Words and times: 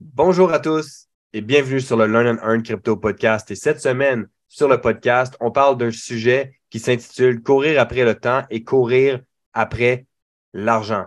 Bonjour 0.00 0.52
à 0.52 0.60
tous 0.60 1.08
et 1.32 1.40
bienvenue 1.40 1.80
sur 1.80 1.96
le 1.96 2.06
Learn 2.06 2.28
and 2.28 2.48
Earn 2.48 2.62
Crypto 2.62 2.96
Podcast. 2.96 3.50
Et 3.50 3.56
cette 3.56 3.80
semaine, 3.80 4.28
sur 4.46 4.68
le 4.68 4.80
podcast, 4.80 5.36
on 5.40 5.50
parle 5.50 5.76
d'un 5.76 5.90
sujet 5.90 6.60
qui 6.70 6.78
s'intitule 6.78 7.42
Courir 7.42 7.80
après 7.80 8.04
le 8.04 8.14
temps 8.14 8.44
et 8.48 8.62
courir 8.62 9.20
après 9.54 10.06
l'argent. 10.52 11.06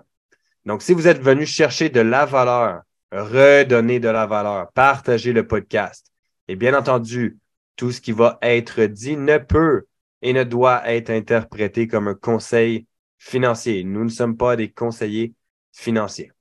Donc, 0.65 0.81
si 0.81 0.91
vous 0.91 1.07
êtes 1.07 1.21
venu 1.21 1.45
chercher 1.45 1.87
de 1.87 2.01
la 2.01 2.25
valeur, 2.25 2.81
redonner 3.13 4.01
de 4.01 4.09
la 4.09 4.25
valeur, 4.25 4.69
partager 4.73 5.31
le 5.31 5.47
podcast, 5.47 6.11
et 6.49 6.57
bien 6.57 6.77
entendu, 6.77 7.39
tout 7.77 7.93
ce 7.93 8.01
qui 8.01 8.11
va 8.11 8.39
être 8.41 8.83
dit 8.83 9.15
ne 9.15 9.37
peut 9.37 9.85
et 10.21 10.33
ne 10.33 10.43
doit 10.43 10.85
être 10.91 11.11
interprété 11.11 11.87
comme 11.87 12.09
un 12.09 12.15
conseil 12.15 12.87
financier. 13.19 13.85
Nous 13.85 14.03
ne 14.03 14.09
sommes 14.09 14.35
pas 14.35 14.57
des 14.57 14.69
conseillers 14.69 15.33
financiers. 15.71 16.33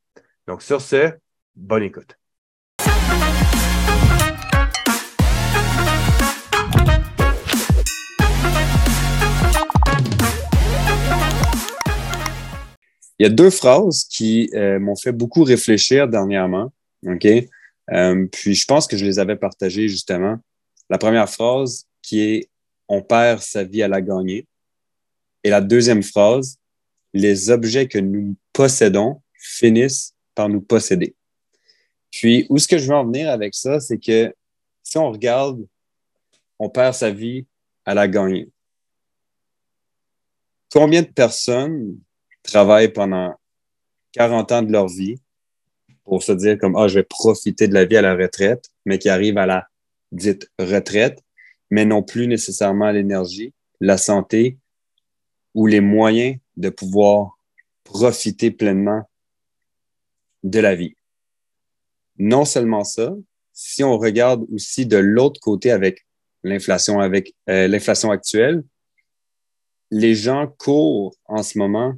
Donc, 0.49 0.63
sur 0.63 0.81
ce, 0.81 1.13
bonne 1.55 1.85
écoute. 1.85 2.20
Il 13.21 13.25
y 13.25 13.27
a 13.27 13.29
deux 13.29 13.51
phrases 13.51 14.05
qui 14.05 14.49
euh, 14.55 14.81
m'ont 14.81 14.97
fait 14.97 15.13
beaucoup 15.13 15.45
réfléchir 15.45 16.09
dernièrement. 16.09 16.73
OK? 17.07 17.27
Euh, 17.27 18.27
puis 18.33 18.55
je 18.55 18.65
pense 18.65 18.87
que 18.87 18.97
je 18.97 19.05
les 19.05 19.19
avais 19.19 19.37
partagées 19.37 19.89
justement. 19.89 20.39
La 20.89 20.97
première 20.97 21.29
phrase 21.29 21.87
qui 22.01 22.23
est 22.23 22.49
On 22.89 23.03
perd 23.03 23.43
sa 23.43 23.63
vie 23.63 23.83
à 23.83 23.89
la 23.89 24.01
gagner. 24.01 24.47
Et 25.45 25.51
la 25.51 25.61
deuxième 25.61 26.03
phrase, 26.03 26.57
les 27.13 27.51
objets 27.51 27.89
que 27.89 27.99
nous 27.99 28.37
possédons 28.55 29.21
finissent 29.35 30.15
par 30.35 30.49
nous 30.49 30.63
posséder. 30.63 31.15
Puis, 32.11 32.47
où 32.49 32.57
est-ce 32.57 32.69
que 32.69 32.79
je 32.79 32.89
veux 32.89 32.97
en 32.97 33.05
venir 33.05 33.29
avec 33.29 33.55
ça, 33.55 33.81
c'est 33.81 33.99
que 33.99 34.35
si 34.83 34.97
on 34.97 35.13
regarde, 35.13 35.67
on 36.59 36.71
perd 36.71 36.95
sa 36.95 37.11
vie 37.11 37.45
à 37.85 37.93
la 37.93 38.09
gagner. 38.09 38.49
Combien 40.73 41.03
de 41.03 41.09
personnes 41.09 41.99
travaillent 42.43 42.93
pendant 42.93 43.35
40 44.13 44.53
ans 44.53 44.63
de 44.63 44.73
leur 44.73 44.89
vie 44.89 45.21
pour 46.05 46.23
se 46.23 46.33
dire 46.33 46.59
comme, 46.59 46.77
ah, 46.77 46.89
je 46.89 46.95
vais 46.95 47.05
profiter 47.05 47.69
de 47.69 47.75
la 47.75 47.85
vie 47.85 47.97
à 47.97 48.03
la 48.03 48.15
retraite, 48.15 48.71
mais 48.85 48.99
qui 48.99 49.09
arrivent 49.09 49.39
à 49.39 49.47
la 49.47 49.69
dite 50.11 50.51
retraite, 50.59 51.23
mais 51.71 51.85
non 51.85 52.03
plus 52.03 52.27
nécessairement 52.27 52.91
l'énergie, 52.91 53.53
la 53.81 53.97
santé 53.97 54.59
ou 55.55 55.67
les 55.67 55.81
moyens 55.81 56.37
de 56.57 56.69
pouvoir 56.69 57.39
profiter 57.85 58.51
pleinement 58.51 59.09
de 60.43 60.59
la 60.61 60.75
vie. 60.75 60.97
Non 62.19 62.45
seulement 62.45 62.85
ça, 62.85 63.15
si 63.53 63.85
on 63.85 63.99
regarde 63.99 64.45
aussi 64.53 64.87
de 64.87 64.97
l'autre 64.97 65.41
côté 65.41 65.71
avec 65.71 66.07
l'inflation, 66.43 67.01
avec 67.01 67.35
euh, 67.49 67.69
l'inflation 67.69 68.11
actuelle, 68.11 68.65
les 69.91 70.15
gens 70.15 70.47
courent 70.59 71.15
en 71.27 71.43
ce 71.43 71.59
moment 71.59 71.95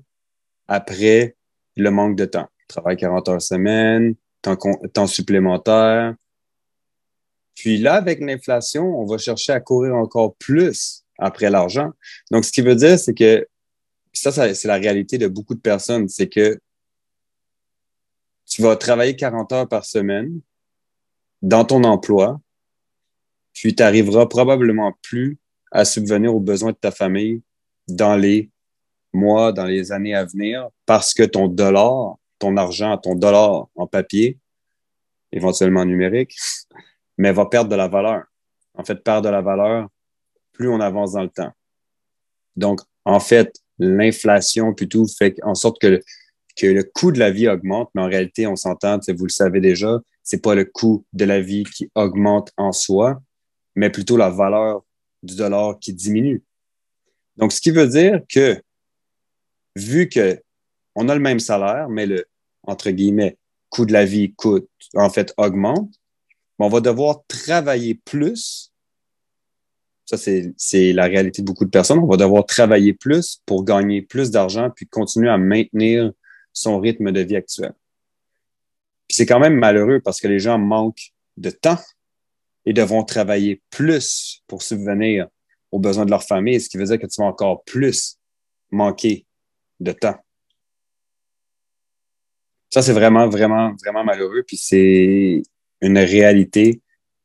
après 0.73 1.37
le 1.77 1.91
manque 1.91 2.17
de 2.17 2.25
temps. 2.25 2.49
Travail 2.67 2.97
40 2.97 3.29
heures 3.29 3.43
semaine, 3.43 4.15
temps, 4.41 4.57
temps 4.95 5.07
supplémentaire. 5.07 6.15
Puis 7.55 7.77
là, 7.77 7.95
avec 7.95 8.21
l'inflation, 8.21 8.99
on 8.99 9.05
va 9.05 9.19
chercher 9.19 9.53
à 9.53 9.61
courir 9.61 9.95
encore 9.95 10.35
plus 10.37 11.05
après 11.19 11.51
l'argent. 11.51 11.91
Donc, 12.31 12.47
ce 12.47 12.53
qui 12.53 12.63
veut 12.63 12.75
dire, 12.75 12.99
c'est 12.99 13.13
que 13.13 13.47
ça, 14.15 14.33
ça 14.33 14.55
c'est 14.55 14.67
la 14.67 14.77
réalité 14.77 15.19
de 15.19 15.29
beaucoup 15.29 15.55
de 15.55 15.61
personnes, 15.61 16.09
c'est 16.09 16.29
que 16.29 16.59
tu 18.47 18.63
vas 18.63 18.75
travailler 18.77 19.15
40 19.15 19.53
heures 19.53 19.69
par 19.69 19.85
semaine 19.85 20.41
dans 21.43 21.67
ton 21.67 21.85
emploi, 21.85 22.41
puis 23.53 23.75
tu 23.75 23.83
n'arriveras 23.83 24.25
probablement 24.25 24.97
plus 25.03 25.39
à 25.71 25.85
subvenir 25.85 26.35
aux 26.35 26.41
besoins 26.41 26.73
de 26.73 26.77
ta 26.77 26.91
famille 26.91 27.43
dans 27.89 28.17
les 28.17 28.52
mois, 29.13 29.53
dans 29.53 29.65
les 29.65 29.93
années 29.93 30.15
à 30.15 30.25
venir, 30.25 30.69
parce 30.87 31.15
que 31.15 31.23
ton 31.23 31.49
dollar, 31.49 32.17
ton 32.39 32.57
argent, 32.57 32.97
ton 32.99 33.15
dollar 33.15 33.69
en 33.75 33.87
papier, 33.87 34.39
éventuellement 35.33 35.85
numérique, 35.85 36.37
mais 37.19 37.33
va 37.33 37.47
perdre 37.47 37.71
de 37.71 37.77
la 37.77 37.89
valeur. 37.89 38.25
En 38.75 38.85
fait, 38.85 38.97
perd 38.97 39.25
de 39.25 39.29
la 39.29 39.43
valeur 39.43 39.89
plus 40.53 40.69
on 40.69 40.81
avance 40.81 41.13
dans 41.13 41.23
le 41.23 41.29
temps. 41.29 41.53
Donc, 42.57 42.81
en 43.05 43.21
fait, 43.21 43.57
l'inflation 43.79 44.75
plutôt 44.75 45.07
fait 45.07 45.37
en 45.43 45.55
sorte 45.55 45.81
que, 45.81 46.01
que 46.57 46.67
le 46.67 46.85
coût 46.85 47.11
de 47.11 47.19
la 47.19 47.31
vie 47.31 47.49
augmente, 47.49 47.91
mais 47.95 48.03
en 48.03 48.07
réalité, 48.07 48.47
on 48.47 48.57
s'entend, 48.57 48.99
vous 49.09 49.25
le 49.25 49.31
savez 49.31 49.61
déjà, 49.61 49.99
c'est 50.23 50.43
pas 50.43 50.55
le 50.55 50.65
coût 50.65 51.05
de 51.13 51.25
la 51.25 51.41
vie 51.41 51.65
qui 51.65 51.91
augmente 51.95 52.53
en 52.57 52.73
soi, 52.73 53.21
mais 53.75 53.91
plutôt 53.91 54.17
la 54.17 54.31
valeur 54.31 54.85
du 55.23 55.35
dollar 55.35 55.79
qui 55.81 55.95
diminue. 55.95 56.43
Donc, 57.37 57.53
ce 57.53 57.61
qui 57.61 57.71
veut 57.71 57.89
dire 57.89 58.21
que 58.29 58.63
vu 59.77 60.09
que 60.09 60.41
on 60.95 61.09
a 61.09 61.15
le 61.15 61.21
même 61.21 61.41
salaire, 61.41 61.89
mais 61.89 62.07
le, 62.07 62.27
entre 62.65 62.91
guillemets, 62.91 63.39
coût 63.71 63.87
de 63.87 63.93
la 63.93 64.05
vie 64.05 64.35
coûte, 64.35 64.69
en 64.95 65.09
fait, 65.09 65.33
augmente, 65.39 65.91
on 66.59 66.69
va 66.69 66.81
devoir 66.81 67.23
travailler 67.27 67.95
plus. 67.95 68.73
Ça, 70.05 70.17
c'est 70.17 70.93
la 70.93 71.05
réalité 71.07 71.43
de 71.43 71.47
beaucoup 71.47 71.65
de 71.65 71.71
personnes. 71.71 71.99
On 71.99 72.07
va 72.07 72.17
devoir 72.17 72.47
travailler 72.47 72.93
plus 72.93 73.41
pour 73.47 73.65
gagner 73.65 74.03
plus 74.03 74.31
d'argent 74.31 74.71
puis 74.71 74.87
continuer 74.87 75.29
à 75.29 75.39
maintenir 75.39 76.13
son 76.53 76.79
rythme 76.79 77.11
de 77.11 77.21
vie 77.21 77.37
actuel. 77.37 77.73
Puis 79.09 79.17
c'est 79.17 79.27
quand 79.27 79.41
même 79.41 79.55
malheureux 79.55 80.01
parce 80.01 80.21
que 80.21 80.29
les 80.29 80.39
gens 80.39 80.59
manquent 80.59 81.13
de 81.37 81.51
temps 81.51 81.81
et 82.65 82.73
devront 82.73 83.03
travailler 83.03 83.61
plus 83.71 84.43
pour 84.47 84.63
subvenir 84.63 85.27
aux 85.73 85.81
besoins 85.81 86.05
de 86.05 86.11
leur 86.11 86.23
famille, 86.23 86.61
ce 86.61 86.69
qui 86.69 86.77
veut 86.77 86.85
dire 86.85 86.99
que 86.99 87.07
tu 87.07 87.21
vas 87.21 87.27
encore 87.27 87.65
plus 87.65 88.19
manquer 88.71 89.27
de 89.83 89.93
temps. 89.93 90.17
Ça, 92.71 92.81
c'est 92.81 92.93
vraiment, 92.93 93.29
vraiment, 93.29 93.75
vraiment 93.85 94.05
malheureux. 94.05 94.45
Puis 94.47 94.57
c'est 94.57 95.43
une 95.81 95.99
réalité 95.99 96.81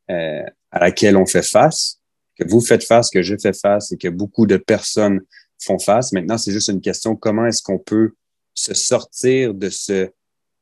euh, 0.10 0.44
à 0.72 0.80
laquelle 0.80 1.16
on 1.16 1.26
fait 1.26 1.46
face, 1.46 2.02
que 2.38 2.48
vous 2.48 2.62
faites 2.62 2.84
face, 2.84 3.10
que 3.10 3.22
je 3.22 3.36
fais 3.42 3.54
face 3.54 3.92
et 3.92 3.98
que 3.98 4.10
beaucoup 4.10 4.46
de 4.46 4.58
personnes 4.58 5.22
font 5.64 5.80
face. 5.80 6.12
Maintenant, 6.12 6.38
c'est 6.38 6.52
juste 6.52 6.68
une 6.68 6.82
question 6.82 7.16
comment 7.16 7.46
est-ce 7.46 7.62
qu'on 7.62 7.80
peut 7.80 8.12
se 8.54 8.74
sortir 8.74 9.54
de 9.54 9.70
ce 9.70 10.10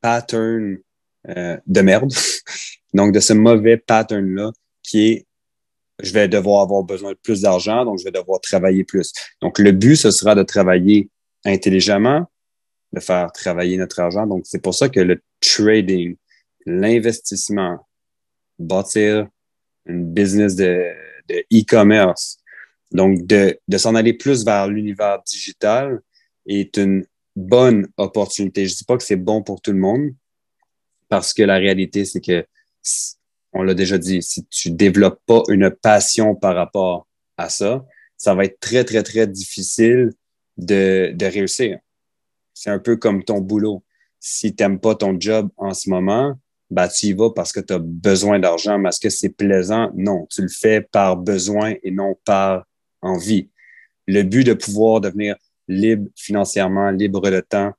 pattern 0.01 0.77
euh, 1.29 1.57
de 1.65 1.81
merde, 1.81 2.13
donc 2.93 3.13
de 3.13 3.19
ce 3.19 3.33
mauvais 3.33 3.77
pattern-là 3.77 4.51
qui 4.83 5.07
est 5.07 5.27
je 6.03 6.11
vais 6.11 6.27
devoir 6.27 6.61
avoir 6.61 6.83
besoin 6.83 7.11
de 7.11 7.17
plus 7.21 7.41
d'argent, 7.41 7.85
donc 7.85 7.99
je 7.99 8.03
vais 8.03 8.11
devoir 8.11 8.41
travailler 8.41 8.83
plus. 8.83 9.13
Donc, 9.41 9.59
le 9.59 9.71
but, 9.71 9.95
ce 9.95 10.11
sera 10.11 10.35
de 10.35 10.43
travailler 10.43 11.09
intelligemment, 11.45 12.29
de 12.93 12.99
faire 12.99 13.31
travailler 13.31 13.77
notre 13.77 13.99
argent. 13.99 14.25
Donc, 14.25 14.45
c'est 14.45 14.61
pour 14.61 14.73
ça 14.73 14.89
que 14.89 14.99
le 14.99 15.21
trading, 15.39 16.15
l'investissement, 16.65 17.87
bâtir 18.57 19.27
une 19.85 20.13
business 20.13 20.55
de 20.55 20.91
e-commerce, 21.53 22.37
donc 22.91 23.25
de, 23.25 23.59
de 23.67 23.77
s'en 23.77 23.95
aller 23.95 24.13
plus 24.13 24.45
vers 24.45 24.67
l'univers 24.67 25.21
digital 25.23 26.01
est 26.47 26.77
une 26.77 27.05
bonne 27.35 27.87
opportunité. 27.97 28.65
Je 28.65 28.75
dis 28.75 28.83
pas 28.85 28.97
que 28.97 29.03
c'est 29.03 29.15
bon 29.15 29.43
pour 29.43 29.61
tout 29.61 29.71
le 29.71 29.79
monde 29.79 30.11
parce 31.09 31.33
que 31.33 31.43
la 31.43 31.57
réalité, 31.57 32.05
c'est 32.05 32.21
que, 32.21 32.45
on 33.53 33.63
l'a 33.63 33.73
déjà 33.73 33.97
dit, 33.97 34.21
si 34.21 34.45
tu 34.47 34.71
développes 34.71 35.21
pas 35.25 35.41
une 35.49 35.69
passion 35.69 36.35
par 36.35 36.55
rapport 36.55 37.07
à 37.37 37.49
ça, 37.49 37.85
ça 38.17 38.33
va 38.33 38.45
être 38.45 38.59
très, 38.59 38.83
très, 38.83 39.03
très 39.03 39.27
difficile 39.27 40.11
de, 40.57 41.11
de 41.13 41.25
réussir. 41.25 41.79
C'est 42.53 42.69
un 42.69 42.79
peu 42.79 42.95
comme 42.95 43.23
ton 43.23 43.39
boulot. 43.39 43.83
Si 44.19 44.55
tu 44.55 44.63
n'aimes 44.63 44.79
pas 44.79 44.95
ton 44.95 45.15
job 45.19 45.49
en 45.57 45.73
ce 45.73 45.89
moment, 45.89 46.35
bah, 46.69 46.87
tu 46.87 47.07
y 47.07 47.13
vas 47.13 47.29
parce 47.29 47.51
que 47.51 47.59
tu 47.59 47.73
as 47.73 47.79
besoin 47.79 48.39
d'argent. 48.39 48.77
Mais 48.79 48.89
est-ce 48.89 48.99
que 48.99 49.09
c'est 49.09 49.29
plaisant? 49.29 49.91
Non, 49.95 50.25
tu 50.29 50.41
le 50.41 50.47
fais 50.47 50.81
par 50.81 51.17
besoin 51.17 51.75
et 51.83 51.91
non 51.91 52.17
par 52.25 52.65
envie. 53.01 53.49
Le 54.07 54.23
but 54.23 54.43
de 54.43 54.53
pouvoir 54.53 55.01
devenir 55.01 55.35
libre 55.67 56.09
financièrement, 56.15 56.91
libre 56.91 57.29
de 57.29 57.39
temps, 57.39 57.73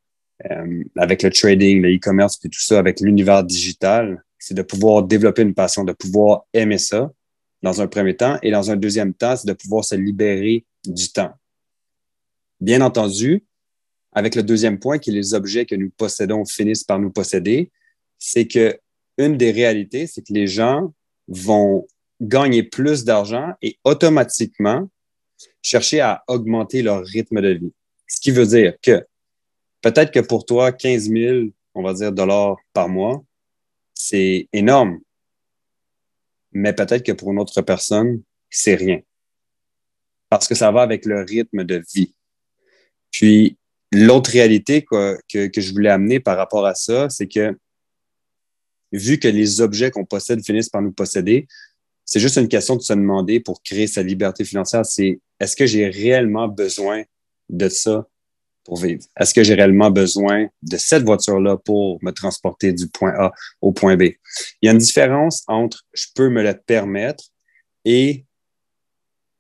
euh, 0.51 0.85
avec 0.97 1.23
le 1.23 1.31
trading, 1.31 1.81
le 1.81 1.95
e-commerce, 1.95 2.37
puis 2.37 2.51
tout 2.51 2.61
ça, 2.61 2.79
avec 2.79 3.01
l'univers 3.01 3.43
digital, 3.43 4.23
c'est 4.39 4.55
de 4.55 4.63
pouvoir 4.63 5.03
développer 5.03 5.43
une 5.43 5.55
passion, 5.55 5.85
de 5.85 5.93
pouvoir 5.93 6.45
aimer 6.53 6.79
ça 6.79 7.11
dans 7.63 7.81
un 7.81 7.87
premier 7.87 8.17
temps. 8.17 8.39
Et 8.43 8.51
dans 8.51 8.71
un 8.71 8.77
deuxième 8.77 9.15
temps, 9.15 9.35
c'est 9.37 9.49
de 9.49 9.55
pouvoir 9.55 9.85
se 9.85 9.95
libérer 9.95 10.65
du 10.85 11.11
temps. 11.11 11.33
Bien 12.61 12.81
entendu, 12.81 13.45
avec 14.13 14.35
le 14.35 14.43
deuxième 14.43 14.79
point, 14.79 14.99
qui 14.99 15.11
est 15.11 15.13
les 15.13 15.35
objets 15.35 15.67
que 15.67 15.75
nous 15.75 15.91
possédons 15.91 16.45
finissent 16.45 16.85
par 16.85 16.99
nous 16.99 17.11
posséder, 17.11 17.71
c'est 18.19 18.47
que 18.47 18.79
une 19.19 19.37
des 19.37 19.51
réalités, 19.51 20.07
c'est 20.07 20.23
que 20.23 20.33
les 20.33 20.47
gens 20.47 20.93
vont 21.29 21.87
gagner 22.21 22.63
plus 22.63 23.05
d'argent 23.05 23.53
et 23.63 23.79
automatiquement 23.85 24.89
chercher 25.63 26.01
à 26.01 26.23
augmenter 26.29 26.83
leur 26.83 27.05
rythme 27.05 27.41
de 27.41 27.49
vie. 27.49 27.73
Ce 28.07 28.21
qui 28.21 28.31
veut 28.31 28.47
dire 28.47 28.75
que 28.81 29.07
peut-être 29.83 30.13
que 30.13 30.21
pour 30.21 30.47
toi, 30.47 30.73
15 30.73 31.11
000, 31.11 31.47
on 31.75 31.83
va 31.83 31.93
dire, 31.93 32.13
dollars 32.13 32.57
par 32.73 32.89
mois, 32.89 33.23
c'est 33.93 34.49
énorme. 34.53 35.01
Mais 36.53 36.73
peut-être 36.73 37.05
que 37.05 37.13
pour 37.13 37.33
une 37.33 37.39
autre 37.39 37.61
personne, 37.63 38.23
c'est 38.49 38.77
rien. 38.77 39.01
Parce 40.31 40.49
que 40.49 40.55
ça 40.55 40.71
va 40.71 40.83
avec 40.83 41.05
le 41.05 41.23
rythme 41.23 41.65
de 41.65 41.83
vie. 41.95 42.15
Puis, 43.17 43.57
l'autre 43.93 44.31
réalité 44.31 44.83
que, 44.83 45.19
que 45.31 45.61
je 45.61 45.73
voulais 45.73 45.89
amener 45.89 46.21
par 46.21 46.37
rapport 46.37 46.67
à 46.67 46.75
ça, 46.75 47.09
c'est 47.09 47.27
que 47.27 47.59
vu 48.93 49.19
que 49.19 49.27
les 49.27 49.63
objets 49.63 49.91
qu'on 49.91 50.05
possède 50.05 50.45
finissent 50.45 50.69
par 50.69 50.83
nous 50.83 50.93
posséder, 50.93 51.49
c'est 52.05 52.21
juste 52.21 52.37
une 52.37 52.49
question 52.49 52.77
de 52.77 52.83
se 52.83 52.93
demander 52.93 53.41
pour 53.41 53.63
créer 53.63 53.87
sa 53.87 54.03
liberté 54.03 54.45
financière, 54.45 54.85
c'est 54.85 55.19
est-ce 55.41 55.57
que 55.57 55.65
j'ai 55.65 55.89
réellement 55.89 56.47
besoin 56.47 57.05
de 57.49 57.71
ça 57.71 58.07
pour 58.65 58.77
vivre? 58.77 59.03
Est-ce 59.19 59.33
que 59.33 59.43
j'ai 59.43 59.55
réellement 59.55 59.91
besoin 59.91 60.49
de 60.61 60.77
cette 60.77 61.05
voiture-là 61.05 61.57
pour 61.57 61.99
me 62.05 62.11
transporter 62.11 62.75
du 62.75 62.87
point 62.87 63.15
A 63.17 63.33
au 63.63 63.73
point 63.73 63.97
B? 63.97 64.03
Il 64.61 64.67
y 64.67 64.69
a 64.69 64.73
une 64.73 64.79
différence 64.79 65.43
entre 65.47 65.87
je 65.95 66.09
peux 66.15 66.29
me 66.29 66.43
le 66.43 66.55
permettre 66.55 67.25
et 67.87 68.27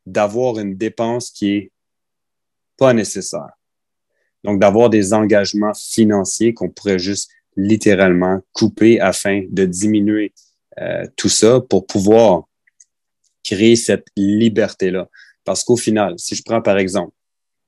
d'avoir 0.06 0.58
une 0.58 0.78
dépense 0.78 1.30
qui 1.30 1.50
est 1.50 1.72
pas 2.78 2.94
nécessaire. 2.94 3.55
Donc, 4.46 4.60
d'avoir 4.60 4.88
des 4.88 5.12
engagements 5.12 5.74
financiers 5.74 6.54
qu'on 6.54 6.70
pourrait 6.70 7.00
juste 7.00 7.30
littéralement 7.56 8.40
couper 8.52 9.00
afin 9.00 9.44
de 9.50 9.64
diminuer 9.64 10.32
euh, 10.80 11.06
tout 11.16 11.28
ça 11.28 11.60
pour 11.60 11.86
pouvoir 11.86 12.44
créer 13.42 13.76
cette 13.76 14.06
liberté-là. 14.16 15.08
Parce 15.44 15.64
qu'au 15.64 15.76
final, 15.76 16.14
si 16.18 16.34
je 16.34 16.42
prends 16.44 16.62
par 16.62 16.78
exemple, 16.78 17.12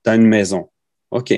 tu 0.04 0.10
as 0.10 0.14
une 0.14 0.26
maison. 0.26 0.68
OK, 1.10 1.30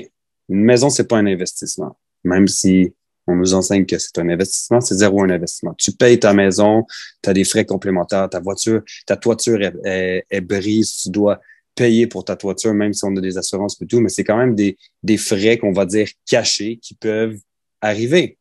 une 0.49 0.63
maison, 0.63 0.89
c'est 0.89 1.07
pas 1.07 1.17
un 1.17 1.25
investissement. 1.25 1.97
Même 2.23 2.47
si 2.47 2.93
on 3.25 3.35
nous 3.35 3.53
enseigne 3.53 3.85
que 3.85 3.97
c'est 3.97 4.17
un 4.19 4.29
investissement, 4.29 4.81
c'est 4.81 4.95
zéro 4.95 5.23
un 5.23 5.29
investissement. 5.29 5.73
Tu 5.77 5.91
payes 5.91 6.19
ta 6.19 6.33
maison, 6.33 6.85
tu 7.23 7.29
as 7.29 7.33
des 7.33 7.45
frais 7.45 7.65
complémentaires, 7.65 8.29
ta 8.29 8.39
voiture, 8.39 8.81
ta 9.05 9.15
toiture 9.15 9.59
est, 9.85 10.41
brise, 10.41 10.97
tu 10.97 11.09
dois 11.09 11.39
payer 11.75 12.07
pour 12.07 12.25
ta 12.25 12.35
toiture, 12.35 12.73
même 12.73 12.93
si 12.93 13.03
on 13.05 13.15
a 13.15 13.21
des 13.21 13.37
assurances 13.37 13.81
et 13.81 13.85
tout, 13.85 13.99
mais 13.99 14.09
c'est 14.09 14.23
quand 14.23 14.37
même 14.37 14.55
des, 14.55 14.77
des 15.03 15.17
frais 15.17 15.57
qu'on 15.57 15.71
va 15.71 15.85
dire 15.85 16.07
cachés 16.25 16.77
qui 16.81 16.95
peuvent 16.95 17.39
arriver. 17.81 18.37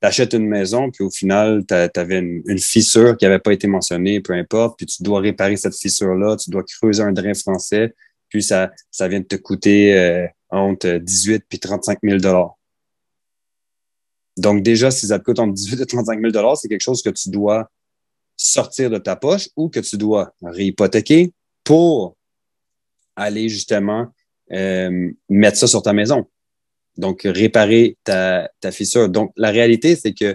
T'achètes 0.00 0.32
une 0.34 0.46
maison, 0.46 0.90
puis 0.90 1.04
au 1.04 1.10
final, 1.10 1.64
tu 1.66 1.74
avais 1.74 2.18
une, 2.18 2.58
fissure 2.58 3.16
qui 3.16 3.24
n'avait 3.24 3.40
pas 3.40 3.52
été 3.52 3.66
mentionnée, 3.66 4.20
peu 4.20 4.32
importe, 4.32 4.78
puis 4.78 4.86
tu 4.86 5.02
dois 5.02 5.20
réparer 5.20 5.56
cette 5.56 5.76
fissure-là, 5.76 6.36
tu 6.36 6.50
dois 6.50 6.62
creuser 6.62 7.02
un 7.02 7.12
drain 7.12 7.34
français, 7.34 7.94
puis 8.28 8.42
ça, 8.42 8.70
ça 8.90 9.08
vient 9.08 9.20
de 9.20 9.24
te 9.24 9.36
coûter 9.36 9.98
euh, 9.98 10.26
entre 10.50 10.98
18 10.98 11.44
puis 11.48 11.58
35 11.58 11.98
000 12.02 12.18
Donc 14.36 14.62
déjà, 14.62 14.90
si 14.92 15.08
ça 15.08 15.18
te 15.18 15.24
coûte 15.24 15.40
entre 15.40 15.54
18 15.54 15.80
et 15.80 15.86
35 15.86 16.20
000 16.20 16.56
c'est 16.56 16.68
quelque 16.68 16.80
chose 16.80 17.02
que 17.02 17.10
tu 17.10 17.30
dois 17.30 17.68
sortir 18.36 18.90
de 18.90 18.98
ta 18.98 19.16
poche 19.16 19.48
ou 19.56 19.68
que 19.68 19.80
tu 19.80 19.96
dois 19.96 20.32
réhypothéquer 20.42 21.32
pour 21.68 22.16
aller 23.14 23.50
justement 23.50 24.06
euh, 24.52 25.10
mettre 25.28 25.58
ça 25.58 25.66
sur 25.66 25.82
ta 25.82 25.92
maison. 25.92 26.26
Donc, 26.96 27.24
réparer 27.24 27.98
ta, 28.04 28.48
fissure. 28.72 29.10
Donc, 29.10 29.32
la 29.36 29.50
réalité, 29.50 29.94
c'est 29.94 30.14
que 30.14 30.34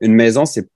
une 0.00 0.12
maison, 0.12 0.44
c'est 0.44 0.68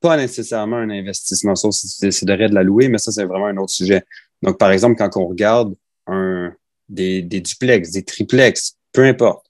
pas 0.00 0.16
nécessairement 0.16 0.76
un 0.76 0.88
investissement, 0.88 1.56
sauf 1.56 1.74
si 1.74 1.88
tu 1.88 2.06
déciderais 2.06 2.48
de 2.48 2.54
la 2.54 2.62
louer, 2.62 2.86
mais 2.88 2.98
ça, 2.98 3.10
c'est 3.10 3.24
vraiment 3.24 3.46
un 3.46 3.56
autre 3.56 3.72
sujet. 3.72 4.04
Donc, 4.40 4.56
par 4.56 4.70
exemple, 4.70 4.94
quand 4.96 5.20
on 5.20 5.26
regarde 5.26 5.74
un, 6.06 6.54
des, 6.88 7.20
des 7.20 7.40
duplex, 7.40 7.90
des 7.90 8.04
triplex, 8.04 8.76
peu 8.92 9.02
importe, 9.02 9.46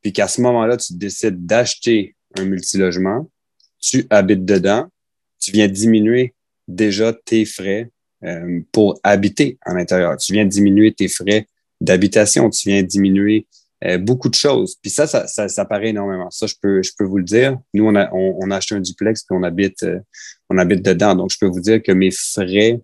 puis 0.00 0.12
qu'à 0.12 0.28
ce 0.28 0.40
moment-là, 0.42 0.76
tu 0.76 0.94
décides 0.94 1.44
d'acheter 1.44 2.14
un 2.38 2.44
multilogement, 2.44 3.28
tu 3.80 4.06
habites 4.10 4.44
dedans, 4.44 4.86
tu 5.40 5.50
viens 5.50 5.66
diminuer 5.66 6.34
déjà 6.68 7.12
tes 7.12 7.44
frais 7.44 7.90
euh, 8.24 8.60
pour 8.72 9.00
habiter 9.02 9.58
en 9.66 9.76
intérieur. 9.76 10.16
Tu 10.16 10.32
viens 10.32 10.44
diminuer 10.44 10.92
tes 10.92 11.08
frais 11.08 11.46
d'habitation, 11.80 12.48
tu 12.50 12.68
viens 12.68 12.82
diminuer 12.82 13.46
euh, 13.84 13.98
beaucoup 13.98 14.28
de 14.28 14.34
choses. 14.34 14.76
Puis 14.80 14.90
ça, 14.90 15.06
ça, 15.08 15.26
ça, 15.26 15.64
paraît 15.64 15.88
énormément. 15.88 16.30
Ça, 16.30 16.46
je 16.46 16.54
peux, 16.60 16.82
je 16.82 16.92
peux 16.96 17.04
vous 17.04 17.18
le 17.18 17.24
dire. 17.24 17.58
Nous, 17.74 17.84
on 17.84 17.96
a, 17.96 18.12
on, 18.12 18.50
a 18.52 18.56
acheté 18.56 18.76
un 18.76 18.80
duplex 18.80 19.22
puis 19.22 19.36
on 19.36 19.42
habite, 19.42 19.82
euh, 19.82 19.98
on 20.48 20.58
habite 20.58 20.82
dedans. 20.82 21.16
Donc, 21.16 21.32
je 21.32 21.38
peux 21.38 21.46
vous 21.46 21.60
dire 21.60 21.82
que 21.82 21.90
mes 21.90 22.12
frais 22.12 22.80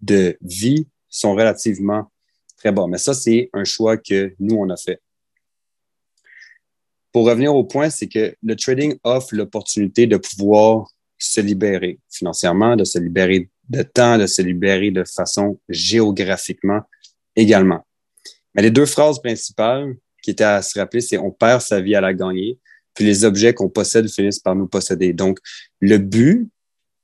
de 0.00 0.36
vie 0.40 0.88
sont 1.08 1.34
relativement 1.34 2.10
très 2.56 2.72
bas. 2.72 2.86
Mais 2.88 2.98
ça, 2.98 3.14
c'est 3.14 3.50
un 3.52 3.62
choix 3.62 3.96
que 3.96 4.34
nous, 4.40 4.56
on 4.56 4.68
a 4.70 4.76
fait. 4.76 5.00
Pour 7.12 7.26
revenir 7.26 7.54
au 7.54 7.62
point, 7.62 7.88
c'est 7.88 8.08
que 8.08 8.34
le 8.42 8.56
trading 8.56 8.98
offre 9.04 9.34
l'opportunité 9.34 10.08
de 10.08 10.16
pouvoir 10.16 10.90
se 11.18 11.40
libérer 11.40 12.00
financièrement, 12.10 12.74
de 12.74 12.84
se 12.84 12.98
libérer 12.98 13.48
de 13.68 13.82
temps, 13.82 14.18
de 14.18 14.26
se 14.26 14.42
libérer 14.42 14.90
de 14.90 15.04
façon 15.04 15.58
géographiquement 15.68 16.80
également. 17.34 17.86
Mais 18.54 18.62
les 18.62 18.70
deux 18.70 18.86
phrases 18.86 19.20
principales 19.20 19.94
qui 20.22 20.30
était 20.30 20.44
à 20.44 20.62
se 20.62 20.78
rappeler, 20.78 21.00
c'est 21.00 21.18
on 21.18 21.30
perd 21.30 21.60
sa 21.60 21.80
vie 21.80 21.94
à 21.94 22.00
la 22.00 22.14
gagner, 22.14 22.58
puis 22.94 23.04
les 23.04 23.24
objets 23.24 23.54
qu'on 23.54 23.68
possède 23.68 24.08
finissent 24.08 24.38
par 24.38 24.56
nous 24.56 24.66
posséder. 24.66 25.12
Donc, 25.12 25.38
le 25.80 25.98
but 25.98 26.48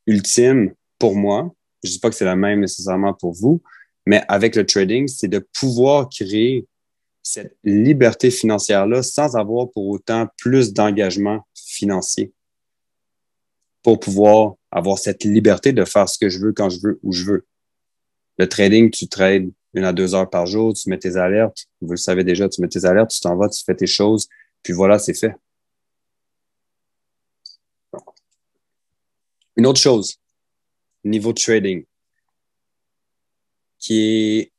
ultime 0.06 0.72
pour 0.98 1.14
moi, 1.14 1.54
je 1.82 1.90
ne 1.90 1.92
dis 1.92 1.98
pas 1.98 2.10
que 2.10 2.16
c'est 2.16 2.24
la 2.24 2.36
même 2.36 2.60
nécessairement 2.60 3.12
pour 3.12 3.32
vous, 3.32 3.62
mais 4.06 4.22
avec 4.28 4.56
le 4.56 4.64
trading, 4.64 5.06
c'est 5.06 5.28
de 5.28 5.38
pouvoir 5.38 6.08
créer 6.08 6.66
cette 7.22 7.56
liberté 7.62 8.30
financière-là 8.30 9.02
sans 9.02 9.36
avoir 9.36 9.70
pour 9.70 9.88
autant 9.88 10.28
plus 10.38 10.72
d'engagement 10.72 11.46
financier 11.54 12.32
pour 13.82 14.00
pouvoir 14.00 14.54
avoir 14.72 14.98
cette 14.98 15.22
liberté 15.22 15.72
de 15.72 15.84
faire 15.84 16.08
ce 16.08 16.18
que 16.18 16.28
je 16.28 16.38
veux 16.40 16.52
quand 16.52 16.70
je 16.70 16.80
veux, 16.80 16.98
où 17.02 17.12
je 17.12 17.24
veux. 17.24 17.46
Le 18.38 18.48
trading, 18.48 18.90
tu 18.90 19.06
trades 19.06 19.52
une 19.74 19.84
à 19.84 19.92
deux 19.92 20.14
heures 20.14 20.28
par 20.28 20.46
jour, 20.46 20.74
tu 20.74 20.88
mets 20.88 20.98
tes 20.98 21.16
alertes. 21.16 21.66
Vous 21.80 21.92
le 21.92 21.96
savez 21.96 22.24
déjà, 22.24 22.48
tu 22.48 22.60
mets 22.60 22.68
tes 22.68 22.84
alertes, 22.84 23.10
tu 23.10 23.20
t'en 23.20 23.36
vas, 23.36 23.48
tu 23.48 23.62
fais 23.64 23.74
tes 23.74 23.86
choses, 23.86 24.28
puis 24.62 24.72
voilà, 24.72 24.98
c'est 24.98 25.14
fait. 25.14 25.34
Une 29.56 29.66
autre 29.66 29.80
chose, 29.80 30.16
niveau 31.04 31.34
trading, 31.34 31.84
qui 33.78 34.00
est 34.00 34.52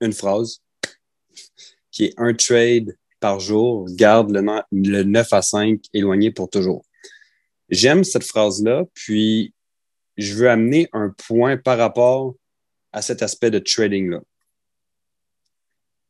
une 0.00 0.14
phrase, 0.14 0.62
qui 1.90 2.06
est 2.06 2.14
un 2.16 2.32
trade 2.32 2.96
par 3.20 3.38
jour, 3.40 3.86
garde 3.90 4.30
le, 4.30 4.42
le 4.72 5.02
9 5.02 5.32
à 5.34 5.42
5 5.42 5.80
éloigné 5.92 6.30
pour 6.30 6.48
toujours. 6.48 6.82
J'aime 7.70 8.04
cette 8.04 8.24
phrase-là, 8.24 8.84
puis 8.94 9.54
je 10.16 10.34
veux 10.34 10.50
amener 10.50 10.88
un 10.92 11.14
point 11.26 11.56
par 11.56 11.78
rapport 11.78 12.34
à 12.92 13.02
cet 13.02 13.22
aspect 13.22 13.50
de 13.50 13.58
trading-là. 13.58 14.20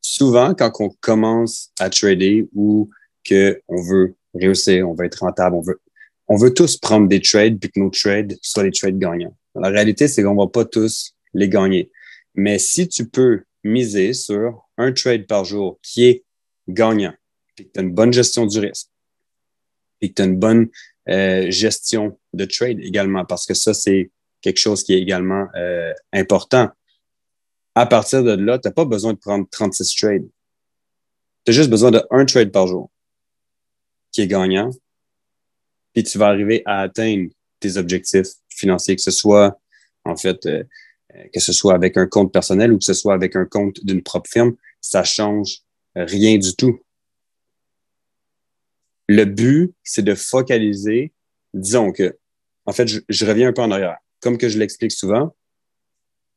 Souvent, 0.00 0.54
quand 0.54 0.72
on 0.80 0.90
commence 1.00 1.70
à 1.78 1.90
trader 1.90 2.48
ou 2.54 2.90
qu'on 3.28 3.82
veut 3.82 4.16
réussir, 4.34 4.88
on 4.88 4.94
veut 4.94 5.04
être 5.04 5.20
rentable, 5.20 5.56
on 5.56 5.60
veut, 5.60 5.80
on 6.28 6.36
veut 6.36 6.54
tous 6.54 6.78
prendre 6.78 7.08
des 7.08 7.20
trades 7.20 7.58
puis 7.60 7.70
que 7.70 7.78
nos 7.78 7.90
trades 7.90 8.38
soient 8.40 8.62
des 8.62 8.70
trades 8.70 8.98
gagnants. 8.98 9.36
La 9.54 9.68
réalité, 9.68 10.08
c'est 10.08 10.22
qu'on 10.22 10.36
va 10.36 10.46
pas 10.46 10.64
tous 10.64 11.14
les 11.34 11.48
gagner. 11.48 11.90
Mais 12.34 12.58
si 12.58 12.88
tu 12.88 13.08
peux 13.08 13.42
miser 13.64 14.14
sur 14.14 14.66
un 14.78 14.92
trade 14.92 15.26
par 15.26 15.44
jour 15.44 15.78
qui 15.82 16.04
est 16.04 16.24
gagnant, 16.68 17.14
puis 17.54 17.66
que 17.66 17.72
tu 17.72 17.80
as 17.80 17.82
une 17.82 17.92
bonne 17.92 18.12
gestion 18.12 18.46
du 18.46 18.58
risque, 18.58 18.88
puis 19.98 20.10
que 20.10 20.14
tu 20.14 20.22
as 20.22 20.24
une 20.24 20.38
bonne 20.38 20.68
euh, 21.10 21.50
gestion 21.50 22.18
de 22.32 22.44
trade 22.44 22.78
également, 22.80 23.24
parce 23.24 23.46
que 23.46 23.54
ça, 23.54 23.74
c'est 23.74 24.10
quelque 24.42 24.58
chose 24.58 24.84
qui 24.84 24.94
est 24.94 25.00
également 25.00 25.48
euh, 25.56 25.92
important. 26.12 26.68
À 27.74 27.86
partir 27.86 28.22
de 28.22 28.32
là, 28.32 28.58
tu 28.58 28.68
n'as 28.68 28.72
pas 28.72 28.84
besoin 28.84 29.12
de 29.14 29.18
prendre 29.18 29.46
36 29.50 29.94
trades. 29.96 30.28
Tu 31.44 31.50
as 31.50 31.54
juste 31.54 31.70
besoin 31.70 31.90
d'un 31.90 32.24
trade 32.26 32.52
par 32.52 32.66
jour 32.66 32.90
qui 34.12 34.22
est 34.22 34.26
gagnant. 34.26 34.70
Puis 35.94 36.04
tu 36.04 36.18
vas 36.18 36.28
arriver 36.28 36.62
à 36.64 36.82
atteindre 36.82 37.30
tes 37.58 37.76
objectifs 37.76 38.28
financiers, 38.48 38.96
que 38.96 39.02
ce 39.02 39.10
soit, 39.10 39.60
en 40.04 40.16
fait, 40.16 40.46
euh, 40.46 40.62
que 41.32 41.40
ce 41.40 41.52
soit 41.52 41.74
avec 41.74 41.96
un 41.96 42.06
compte 42.06 42.32
personnel 42.32 42.72
ou 42.72 42.78
que 42.78 42.84
ce 42.84 42.94
soit 42.94 43.14
avec 43.14 43.34
un 43.34 43.46
compte 43.46 43.84
d'une 43.84 44.02
propre 44.02 44.30
firme, 44.30 44.54
ça 44.80 45.02
change 45.02 45.62
rien 45.96 46.38
du 46.38 46.54
tout. 46.54 46.80
Le 49.10 49.24
but, 49.24 49.74
c'est 49.82 50.02
de 50.02 50.14
focaliser, 50.14 51.12
disons 51.52 51.90
que, 51.90 52.16
en 52.66 52.72
fait, 52.72 52.88
je 53.08 53.26
reviens 53.26 53.48
un 53.48 53.52
peu 53.52 53.62
en 53.62 53.70
arrière 53.70 53.98
comme 54.20 54.38
que 54.38 54.48
je 54.48 54.58
l'explique 54.58 54.92
souvent, 54.92 55.34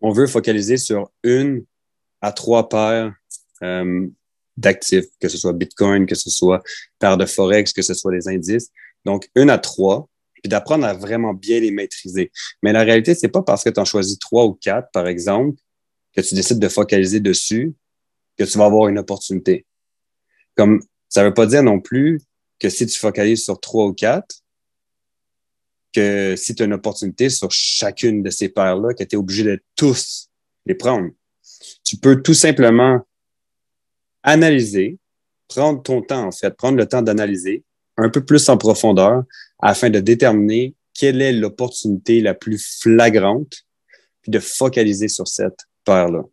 on 0.01 0.11
veut 0.11 0.27
focaliser 0.27 0.77
sur 0.77 1.11
une 1.23 1.65
à 2.21 2.31
trois 2.31 2.69
paires 2.69 3.13
euh, 3.61 4.07
d'actifs, 4.57 5.05
que 5.19 5.27
ce 5.27 5.37
soit 5.37 5.53
Bitcoin, 5.53 6.05
que 6.05 6.15
ce 6.15 6.29
soit 6.29 6.63
paires 6.99 7.17
de 7.17 7.25
Forex, 7.25 7.73
que 7.73 7.81
ce 7.81 7.93
soit 7.93 8.11
des 8.11 8.27
indices. 8.27 8.69
Donc, 9.05 9.29
une 9.35 9.49
à 9.49 9.57
trois, 9.57 10.09
puis 10.33 10.49
d'apprendre 10.49 10.85
à 10.85 10.93
vraiment 10.93 11.33
bien 11.33 11.59
les 11.59 11.71
maîtriser. 11.71 12.31
Mais 12.61 12.73
la 12.73 12.83
réalité, 12.83 13.15
c'est 13.15 13.27
pas 13.27 13.43
parce 13.43 13.63
que 13.63 13.69
tu 13.69 13.79
en 13.79 13.85
choisis 13.85 14.17
trois 14.17 14.45
ou 14.45 14.53
quatre, 14.53 14.89
par 14.91 15.07
exemple, 15.07 15.59
que 16.15 16.21
tu 16.21 16.35
décides 16.35 16.59
de 16.59 16.69
focaliser 16.69 17.19
dessus 17.19 17.73
que 18.37 18.43
tu 18.43 18.57
vas 18.57 18.65
avoir 18.65 18.87
une 18.87 18.99
opportunité. 18.99 19.65
Comme 20.55 20.81
ça 21.09 21.23
veut 21.23 21.33
pas 21.33 21.45
dire 21.45 21.63
non 21.63 21.79
plus 21.79 22.19
que 22.63 22.69
si 22.69 22.85
tu 22.85 22.97
focalises 22.97 23.43
sur 23.43 23.59
trois 23.59 23.87
ou 23.87 23.93
quatre, 23.93 24.37
que 25.93 26.35
si 26.37 26.55
tu 26.55 26.63
as 26.63 26.65
une 26.65 26.73
opportunité 26.73 27.29
sur 27.29 27.51
chacune 27.51 28.23
de 28.23 28.29
ces 28.29 28.47
paires-là, 28.47 28.93
que 28.93 29.03
tu 29.03 29.15
es 29.15 29.19
obligé 29.19 29.43
de 29.43 29.61
tous 29.75 30.29
les 30.65 30.73
prendre. 30.73 31.09
Tu 31.83 31.97
peux 31.97 32.21
tout 32.21 32.33
simplement 32.33 33.05
analyser, 34.23 34.97
prendre 35.49 35.83
ton 35.83 36.01
temps, 36.01 36.27
en 36.27 36.31
fait, 36.31 36.55
prendre 36.55 36.77
le 36.77 36.87
temps 36.87 37.01
d'analyser 37.01 37.65
un 37.97 38.09
peu 38.09 38.23
plus 38.23 38.47
en 38.47 38.57
profondeur 38.57 39.23
afin 39.59 39.89
de 39.89 39.99
déterminer 39.99 40.73
quelle 40.93 41.21
est 41.21 41.33
l'opportunité 41.33 42.21
la 42.21 42.33
plus 42.33 42.79
flagrante, 42.81 43.65
puis 44.21 44.31
de 44.31 44.39
focaliser 44.39 45.09
sur 45.09 45.27
cette 45.27 45.59
paire-là. 45.83 46.23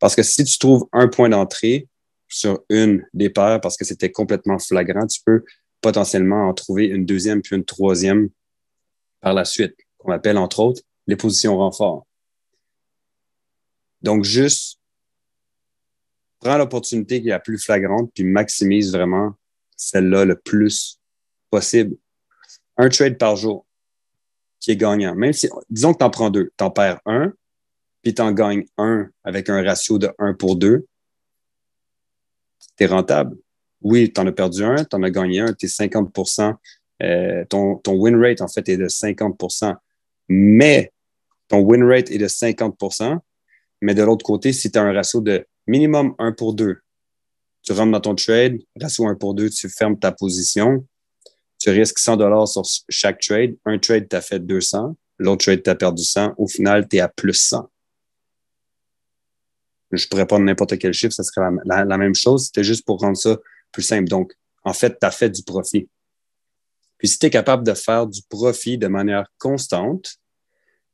Parce 0.00 0.16
que 0.16 0.24
si 0.24 0.42
tu 0.42 0.58
trouves 0.58 0.88
un 0.92 1.06
point 1.06 1.28
d'entrée 1.28 1.86
sur 2.26 2.64
une 2.68 3.04
des 3.14 3.30
paires 3.30 3.60
parce 3.60 3.76
que 3.76 3.84
c'était 3.84 4.10
complètement 4.10 4.58
flagrant, 4.58 5.06
tu 5.06 5.20
peux 5.24 5.44
potentiellement 5.80 6.48
en 6.48 6.54
trouver 6.54 6.86
une 6.86 7.06
deuxième 7.06 7.42
puis 7.42 7.56
une 7.56 7.64
troisième 7.64 8.30
par 9.20 9.34
la 9.34 9.44
suite, 9.44 9.76
qu'on 9.98 10.12
appelle 10.12 10.38
entre 10.38 10.60
autres 10.60 10.82
les 11.06 11.16
positions 11.16 11.56
renfort. 11.56 12.06
Donc, 14.02 14.24
juste 14.24 14.78
prends 16.40 16.58
l'opportunité 16.58 17.20
qui 17.20 17.28
est 17.28 17.32
la 17.32 17.40
plus 17.40 17.58
flagrante 17.58 18.10
puis 18.14 18.24
maximise 18.24 18.92
vraiment 18.92 19.34
celle-là 19.76 20.24
le 20.24 20.36
plus 20.36 21.00
possible. 21.50 21.96
Un 22.76 22.88
trade 22.88 23.18
par 23.18 23.36
jour 23.36 23.66
qui 24.60 24.72
est 24.72 24.76
gagnant. 24.76 25.14
Même 25.14 25.32
si, 25.32 25.48
disons 25.70 25.92
que 25.92 25.98
tu 25.98 26.04
en 26.04 26.10
prends 26.10 26.30
deux, 26.30 26.52
tu 26.56 26.64
en 26.64 26.70
perds 26.70 27.00
un, 27.06 27.32
puis 28.02 28.14
tu 28.14 28.22
en 28.22 28.32
gagnes 28.32 28.66
un 28.76 29.08
avec 29.24 29.48
un 29.48 29.62
ratio 29.62 29.98
de 29.98 30.10
1 30.18 30.34
pour 30.34 30.56
2, 30.56 30.86
tu 32.76 32.84
es 32.84 32.86
rentable. 32.86 33.36
Oui, 33.82 34.12
tu 34.12 34.20
en 34.20 34.26
as 34.26 34.32
perdu 34.32 34.64
un, 34.64 34.84
tu 34.84 34.96
en 34.96 35.02
as 35.02 35.10
gagné 35.10 35.40
un, 35.40 35.52
tu 35.52 35.66
es 35.66 35.68
50 35.68 36.12
euh, 37.00 37.44
ton, 37.44 37.80
win 37.86 38.16
rate, 38.16 38.40
en 38.40 38.48
fait, 38.48 38.68
est 38.68 38.76
de 38.76 38.88
50% 38.88 39.74
Mais 40.28 40.92
ton 41.46 41.60
win 41.60 41.84
rate 41.84 42.10
est 42.10 42.18
de 42.18 42.26
50% 42.26 43.20
mais 43.80 43.94
de 43.94 44.02
l'autre 44.02 44.24
côté, 44.24 44.52
si 44.52 44.70
tu 44.70 44.78
as 44.78 44.82
un 44.82 44.92
ratio 44.92 45.20
de 45.20 45.46
minimum 45.66 46.14
1 46.18 46.32
pour 46.32 46.54
2, 46.54 46.78
tu 47.62 47.72
rentres 47.72 47.92
dans 47.92 48.00
ton 48.00 48.14
trade, 48.14 48.58
ratio 48.80 49.06
1 49.06 49.14
pour 49.14 49.34
2, 49.34 49.50
tu 49.50 49.68
fermes 49.68 49.98
ta 49.98 50.12
position, 50.12 50.86
tu 51.58 51.70
risques 51.70 51.98
100 51.98 52.16
dollars 52.16 52.48
sur 52.48 52.62
chaque 52.88 53.20
trade. 53.20 53.56
Un 53.64 53.78
trade 53.78 54.08
t'a 54.08 54.20
fait 54.20 54.38
200, 54.38 54.96
l'autre 55.18 55.44
trade 55.44 55.62
t'a 55.62 55.74
perdu 55.74 56.02
100. 56.02 56.34
Au 56.38 56.46
final, 56.46 56.88
tu 56.88 56.96
es 56.96 57.00
à 57.00 57.08
plus 57.08 57.34
100. 57.34 57.68
Je 59.90 60.06
pourrais 60.06 60.26
prendre 60.26 60.44
n'importe 60.44 60.78
quel 60.78 60.92
chiffre, 60.92 61.14
ça 61.14 61.22
serait 61.22 61.46
la, 61.64 61.98
même 61.98 62.14
chose. 62.14 62.46
C'était 62.46 62.64
juste 62.64 62.84
pour 62.84 63.00
rendre 63.00 63.16
ça 63.16 63.36
plus 63.72 63.82
simple. 63.82 64.08
Donc, 64.08 64.32
en 64.64 64.72
fait, 64.72 64.98
tu 64.98 65.06
as 65.06 65.10
fait 65.10 65.30
du 65.30 65.42
profit. 65.42 65.88
Puis 66.98 67.08
si 67.08 67.18
tu 67.18 67.26
es 67.26 67.30
capable 67.30 67.64
de 67.64 67.74
faire 67.74 68.06
du 68.06 68.22
profit 68.28 68.76
de 68.76 68.88
manière 68.88 69.26
constante, 69.38 70.18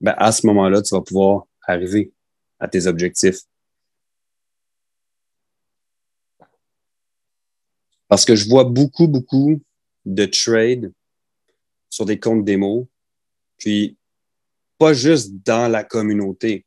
ben 0.01 0.15
à 0.19 0.33
ce 0.33 0.47
moment-là, 0.47 0.83
tu 0.83 0.95
vas 0.95 1.01
pouvoir 1.01 1.47
arriver 1.67 2.13
à 2.59 2.69
tes 2.69 2.87
objectifs. 2.87 3.41
Parce 8.09 8.25
que 8.25 8.37
je 8.37 8.49
vois 8.49 8.65
beaucoup, 8.65 9.09
beaucoup 9.09 9.61
de 10.05 10.27
trade 10.27 10.93
sur 11.89 12.05
des 12.05 12.21
comptes 12.21 12.45
démo, 12.45 12.89
puis 13.57 13.97
pas 14.79 14.93
juste 14.93 15.33
dans 15.45 15.71
la 15.71 15.85
communauté, 15.85 16.67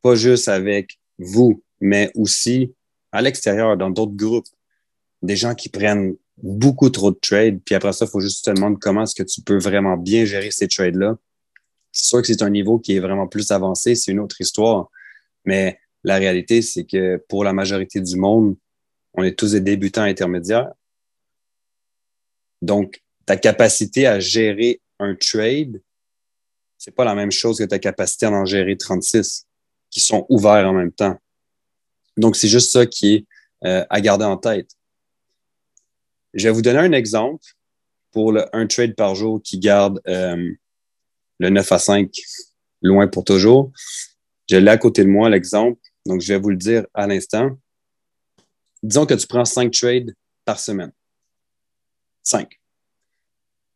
pas 0.00 0.14
juste 0.14 0.48
avec 0.48 0.98
vous, 1.18 1.62
mais 1.80 2.10
aussi 2.14 2.74
à 3.12 3.22
l'extérieur, 3.22 3.76
dans 3.76 3.90
d'autres 3.90 4.16
groupes. 4.16 4.46
Des 5.26 5.36
gens 5.36 5.54
qui 5.54 5.68
prennent 5.68 6.14
beaucoup 6.38 6.88
trop 6.90 7.10
de 7.10 7.18
trades, 7.20 7.60
puis 7.64 7.74
après 7.74 7.92
ça, 7.92 8.04
il 8.04 8.10
faut 8.10 8.20
juste 8.20 8.44
te 8.44 8.50
demander 8.50 8.76
comment 8.80 9.02
est-ce 9.02 9.14
que 9.14 9.22
tu 9.22 9.42
peux 9.42 9.58
vraiment 9.58 9.96
bien 9.96 10.24
gérer 10.24 10.52
ces 10.52 10.68
trades-là. 10.68 11.16
C'est 11.90 12.04
sûr 12.06 12.20
que 12.20 12.26
c'est 12.28 12.42
un 12.42 12.50
niveau 12.50 12.78
qui 12.78 12.94
est 12.94 13.00
vraiment 13.00 13.26
plus 13.26 13.50
avancé, 13.50 13.96
c'est 13.96 14.12
une 14.12 14.20
autre 14.20 14.40
histoire, 14.40 14.88
mais 15.44 15.80
la 16.04 16.16
réalité, 16.16 16.62
c'est 16.62 16.84
que 16.84 17.16
pour 17.28 17.42
la 17.42 17.52
majorité 17.52 18.00
du 18.00 18.16
monde, 18.16 18.56
on 19.14 19.24
est 19.24 19.36
tous 19.36 19.52
des 19.52 19.60
débutants 19.60 20.02
intermédiaires. 20.02 20.70
Donc, 22.62 23.02
ta 23.24 23.36
capacité 23.36 24.06
à 24.06 24.20
gérer 24.20 24.80
un 25.00 25.16
trade, 25.16 25.82
c'est 26.78 26.94
pas 26.94 27.04
la 27.04 27.16
même 27.16 27.32
chose 27.32 27.58
que 27.58 27.64
ta 27.64 27.80
capacité 27.80 28.26
à 28.26 28.30
en 28.30 28.44
gérer 28.44 28.76
36 28.76 29.46
qui 29.90 30.00
sont 30.00 30.26
ouverts 30.28 30.68
en 30.68 30.74
même 30.74 30.92
temps. 30.92 31.18
Donc, 32.16 32.36
c'est 32.36 32.48
juste 32.48 32.70
ça 32.70 32.86
qui 32.86 33.14
est 33.14 33.26
euh, 33.64 33.84
à 33.88 34.00
garder 34.00 34.26
en 34.26 34.36
tête. 34.36 34.70
Je 36.36 36.46
vais 36.46 36.52
vous 36.52 36.62
donner 36.62 36.78
un 36.80 36.92
exemple 36.92 37.42
pour 38.12 38.30
le 38.30 38.44
un 38.54 38.66
trade 38.66 38.94
par 38.94 39.14
jour 39.14 39.40
qui 39.42 39.58
garde 39.58 40.00
euh, 40.06 40.52
le 41.38 41.48
9 41.48 41.72
à 41.72 41.78
5 41.78 42.10
loin 42.82 43.08
pour 43.08 43.24
toujours. 43.24 43.72
Je 44.48 44.56
l'ai 44.56 44.70
à 44.70 44.76
côté 44.76 45.02
de 45.02 45.08
moi, 45.08 45.30
l'exemple. 45.30 45.80
Donc, 46.04 46.20
je 46.20 46.34
vais 46.34 46.38
vous 46.38 46.50
le 46.50 46.56
dire 46.56 46.86
à 46.92 47.06
l'instant. 47.06 47.58
Disons 48.82 49.06
que 49.06 49.14
tu 49.14 49.26
prends 49.26 49.46
5 49.46 49.72
trades 49.72 50.14
par 50.44 50.60
semaine. 50.60 50.92
5. 52.22 52.60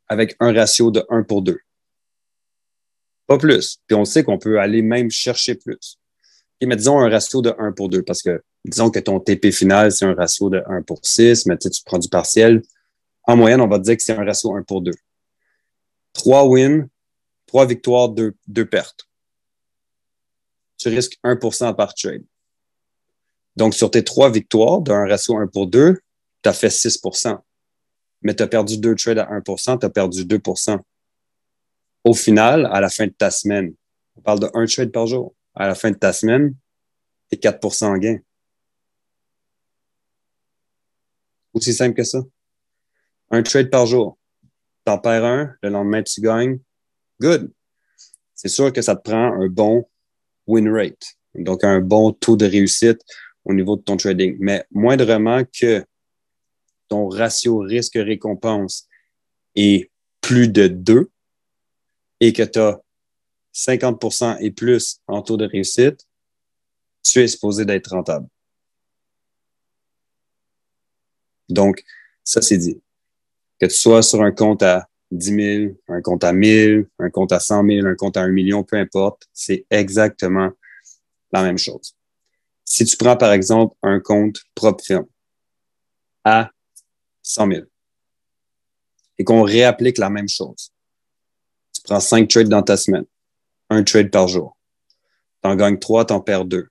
Avec 0.08 0.36
un 0.38 0.52
ratio 0.52 0.90
de 0.90 1.04
1 1.08 1.22
pour 1.22 1.40
2. 1.40 1.58
Pas 3.26 3.38
plus. 3.38 3.78
Puis 3.86 3.96
on 3.96 4.04
sait 4.04 4.22
qu'on 4.22 4.38
peut 4.38 4.60
aller 4.60 4.82
même 4.82 5.10
chercher 5.10 5.54
plus. 5.54 5.99
Et 6.60 6.66
mais 6.66 6.76
disons 6.76 7.00
un 7.00 7.08
ratio 7.08 7.40
de 7.40 7.54
1 7.58 7.72
pour 7.72 7.88
2 7.88 8.02
parce 8.02 8.22
que 8.22 8.42
disons 8.64 8.90
que 8.90 8.98
ton 8.98 9.18
TP 9.18 9.50
final, 9.50 9.90
c'est 9.92 10.04
un 10.04 10.14
ratio 10.14 10.50
de 10.50 10.62
1 10.66 10.82
pour 10.82 11.00
6, 11.02 11.46
mais 11.46 11.56
tu, 11.56 11.70
tu 11.70 11.82
prends 11.84 11.98
du 11.98 12.08
partiel. 12.08 12.62
En 13.24 13.36
moyenne, 13.36 13.60
on 13.60 13.68
va 13.68 13.78
dire 13.78 13.96
que 13.96 14.02
c'est 14.02 14.12
un 14.12 14.24
ratio 14.24 14.54
1 14.54 14.62
pour 14.64 14.82
2. 14.82 14.92
3 16.12 16.46
wins, 16.46 16.86
3 17.46 17.66
victoires, 17.66 18.10
2, 18.10 18.34
2 18.46 18.66
pertes. 18.66 19.08
Tu 20.76 20.88
risques 20.88 21.18
1% 21.24 21.74
par 21.74 21.94
trade. 21.94 22.24
Donc, 23.56 23.74
sur 23.74 23.90
tes 23.90 24.04
3 24.04 24.30
victoires 24.30 24.82
d'un 24.82 25.08
ratio 25.08 25.38
1 25.38 25.46
pour 25.46 25.66
2, 25.66 25.98
tu 26.42 26.48
as 26.48 26.52
fait 26.52 26.70
6 26.70 27.00
Mais 28.22 28.34
tu 28.34 28.42
as 28.42 28.46
perdu 28.46 28.76
2 28.76 28.94
trades 28.96 29.18
à 29.18 29.30
1 29.30 29.40
tu 29.40 29.86
as 29.86 29.90
perdu 29.90 30.26
2 30.26 30.40
Au 32.04 32.14
final, 32.14 32.66
à 32.66 32.80
la 32.80 32.90
fin 32.90 33.06
de 33.06 33.12
ta 33.12 33.30
semaine, 33.30 33.72
on 34.16 34.20
parle 34.20 34.40
de 34.40 34.50
1 34.52 34.66
trade 34.66 34.92
par 34.92 35.06
jour 35.06 35.34
à 35.60 35.66
la 35.66 35.74
fin 35.74 35.90
de 35.90 35.96
ta 35.96 36.10
semaine, 36.14 36.54
tu 37.30 37.36
es 37.36 37.38
4% 37.38 37.84
en 37.84 37.98
gain. 37.98 38.18
Aussi 41.52 41.74
simple 41.74 41.94
que 41.94 42.02
ça. 42.02 42.20
Un 43.30 43.42
trade 43.42 43.68
par 43.68 43.84
jour. 43.84 44.18
Tu 44.86 44.92
en 44.92 44.98
perds 44.98 45.24
un, 45.26 45.54
le 45.62 45.68
lendemain, 45.68 46.02
tu 46.02 46.22
gagnes. 46.22 46.60
Good. 47.20 47.52
C'est 48.34 48.48
sûr 48.48 48.72
que 48.72 48.80
ça 48.80 48.96
te 48.96 49.02
prend 49.02 49.34
un 49.34 49.48
bon 49.48 49.86
win 50.46 50.72
rate, 50.72 51.18
donc 51.34 51.62
un 51.62 51.80
bon 51.80 52.12
taux 52.12 52.38
de 52.38 52.46
réussite 52.46 53.02
au 53.44 53.52
niveau 53.52 53.76
de 53.76 53.82
ton 53.82 53.98
trading. 53.98 54.38
Mais 54.40 54.64
moindrement 54.70 55.42
que 55.44 55.84
ton 56.88 57.06
ratio 57.10 57.58
risque-récompense 57.58 58.88
est 59.56 59.90
plus 60.22 60.48
de 60.48 60.68
2 60.68 61.10
et 62.20 62.32
que 62.32 62.44
tu 62.44 62.58
as 62.58 62.80
50% 63.52 64.38
et 64.40 64.50
plus 64.50 65.00
en 65.06 65.22
taux 65.22 65.36
de 65.36 65.46
réussite, 65.46 66.06
tu 67.02 67.20
es 67.20 67.28
supposé 67.28 67.64
d'être 67.64 67.90
rentable. 67.90 68.26
Donc, 71.48 71.82
ça, 72.24 72.40
c'est 72.42 72.58
dit. 72.58 72.80
Que 73.58 73.66
tu 73.66 73.74
sois 73.74 74.02
sur 74.02 74.22
un 74.22 74.32
compte 74.32 74.62
à 74.62 74.88
10 75.10 75.34
000, 75.34 75.74
un 75.88 76.00
compte 76.00 76.24
à 76.24 76.32
1000, 76.32 76.88
un 76.98 77.10
compte 77.10 77.32
à 77.32 77.40
100 77.40 77.66
000, 77.66 77.86
un 77.86 77.96
compte 77.96 78.16
à 78.16 78.22
1 78.22 78.28
million, 78.28 78.62
peu 78.62 78.76
importe, 78.76 79.28
c'est 79.32 79.66
exactement 79.70 80.50
la 81.32 81.42
même 81.42 81.58
chose. 81.58 81.96
Si 82.64 82.84
tu 82.84 82.96
prends, 82.96 83.16
par 83.16 83.32
exemple, 83.32 83.74
un 83.82 83.98
compte 84.00 84.44
propre 84.54 84.84
firme 84.84 85.06
à 86.24 86.52
100 87.22 87.48
000 87.50 87.62
et 89.18 89.24
qu'on 89.24 89.42
réapplique 89.42 89.98
la 89.98 90.10
même 90.10 90.28
chose, 90.28 90.72
tu 91.74 91.82
prends 91.82 92.00
5 92.00 92.28
trades 92.28 92.48
dans 92.48 92.62
ta 92.62 92.76
semaine, 92.76 93.04
un 93.70 93.82
trade 93.82 94.10
par 94.10 94.28
jour. 94.28 94.56
T'en 95.42 95.56
gagnes 95.56 95.78
trois, 95.78 96.04
t'en 96.04 96.20
perds 96.20 96.44
deux 96.44 96.68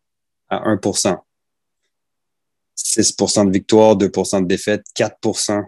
à 0.50 0.60
1% 0.76 1.20
6% 2.78 3.46
de 3.46 3.52
victoire, 3.52 3.96
2% 3.98 4.42
de 4.42 4.48
défaite, 4.48 4.86
4% 4.96 5.64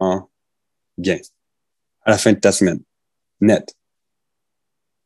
en 0.00 0.28
gain 0.98 1.18
à 2.02 2.10
la 2.10 2.18
fin 2.18 2.32
de 2.32 2.38
ta 2.38 2.52
semaine. 2.52 2.80
Net. 3.40 3.74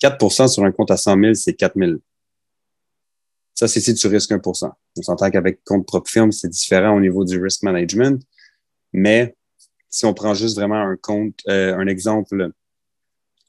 4% 0.02 0.49
sur 0.49 0.64
un 0.64 0.73
compte 0.73 0.90
à 0.90 0.97
100 0.97 1.21
000, 1.21 1.35
c'est 1.35 1.54
4 1.54 1.75
000. 1.76 1.92
Ça, 3.54 3.68
c'est 3.68 3.80
si 3.80 3.94
tu 3.94 4.06
risques 4.09 4.33
1% 4.33 4.73
On 4.97 5.02
s'entend 5.02 5.30
qu'avec 5.30 5.62
compte 5.64 5.87
propre 5.87 6.11
firme, 6.11 6.33
c'est 6.33 6.49
différent 6.49 6.97
au 6.97 7.00
niveau 7.00 7.25
du 7.25 7.40
risk 7.40 7.62
management. 7.62 8.23
Mais 8.92 9.37
si 9.88 10.06
on 10.06 10.14
prend 10.14 10.35
juste 10.35 10.56
vraiment 10.56 10.80
un 10.80 10.97
compte, 10.97 11.38
euh, 11.49 11.76
un 11.76 11.87
exemple 11.87 12.50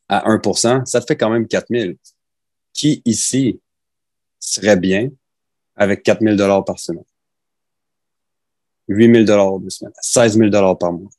à 0.08 0.30
1% 0.30 0.86
ça 0.86 1.02
te 1.02 1.06
fait 1.06 1.18
quand 1.18 1.30
même 1.30 1.48
4 1.48 1.68
000. 1.70 1.94
Qui 2.74 3.02
ici 3.06 3.60
serait 4.40 4.78
bien 4.78 5.10
avec 5.76 6.04
4 6.04 6.22
000 6.22 6.64
par 6.64 6.80
semaine? 6.80 7.04
8 8.88 9.26
000 9.26 9.60
de 9.60 9.70
semaine, 9.70 9.94
16 10.02 10.38
000 10.38 10.76
par 10.76 10.94
mois. 10.94 11.10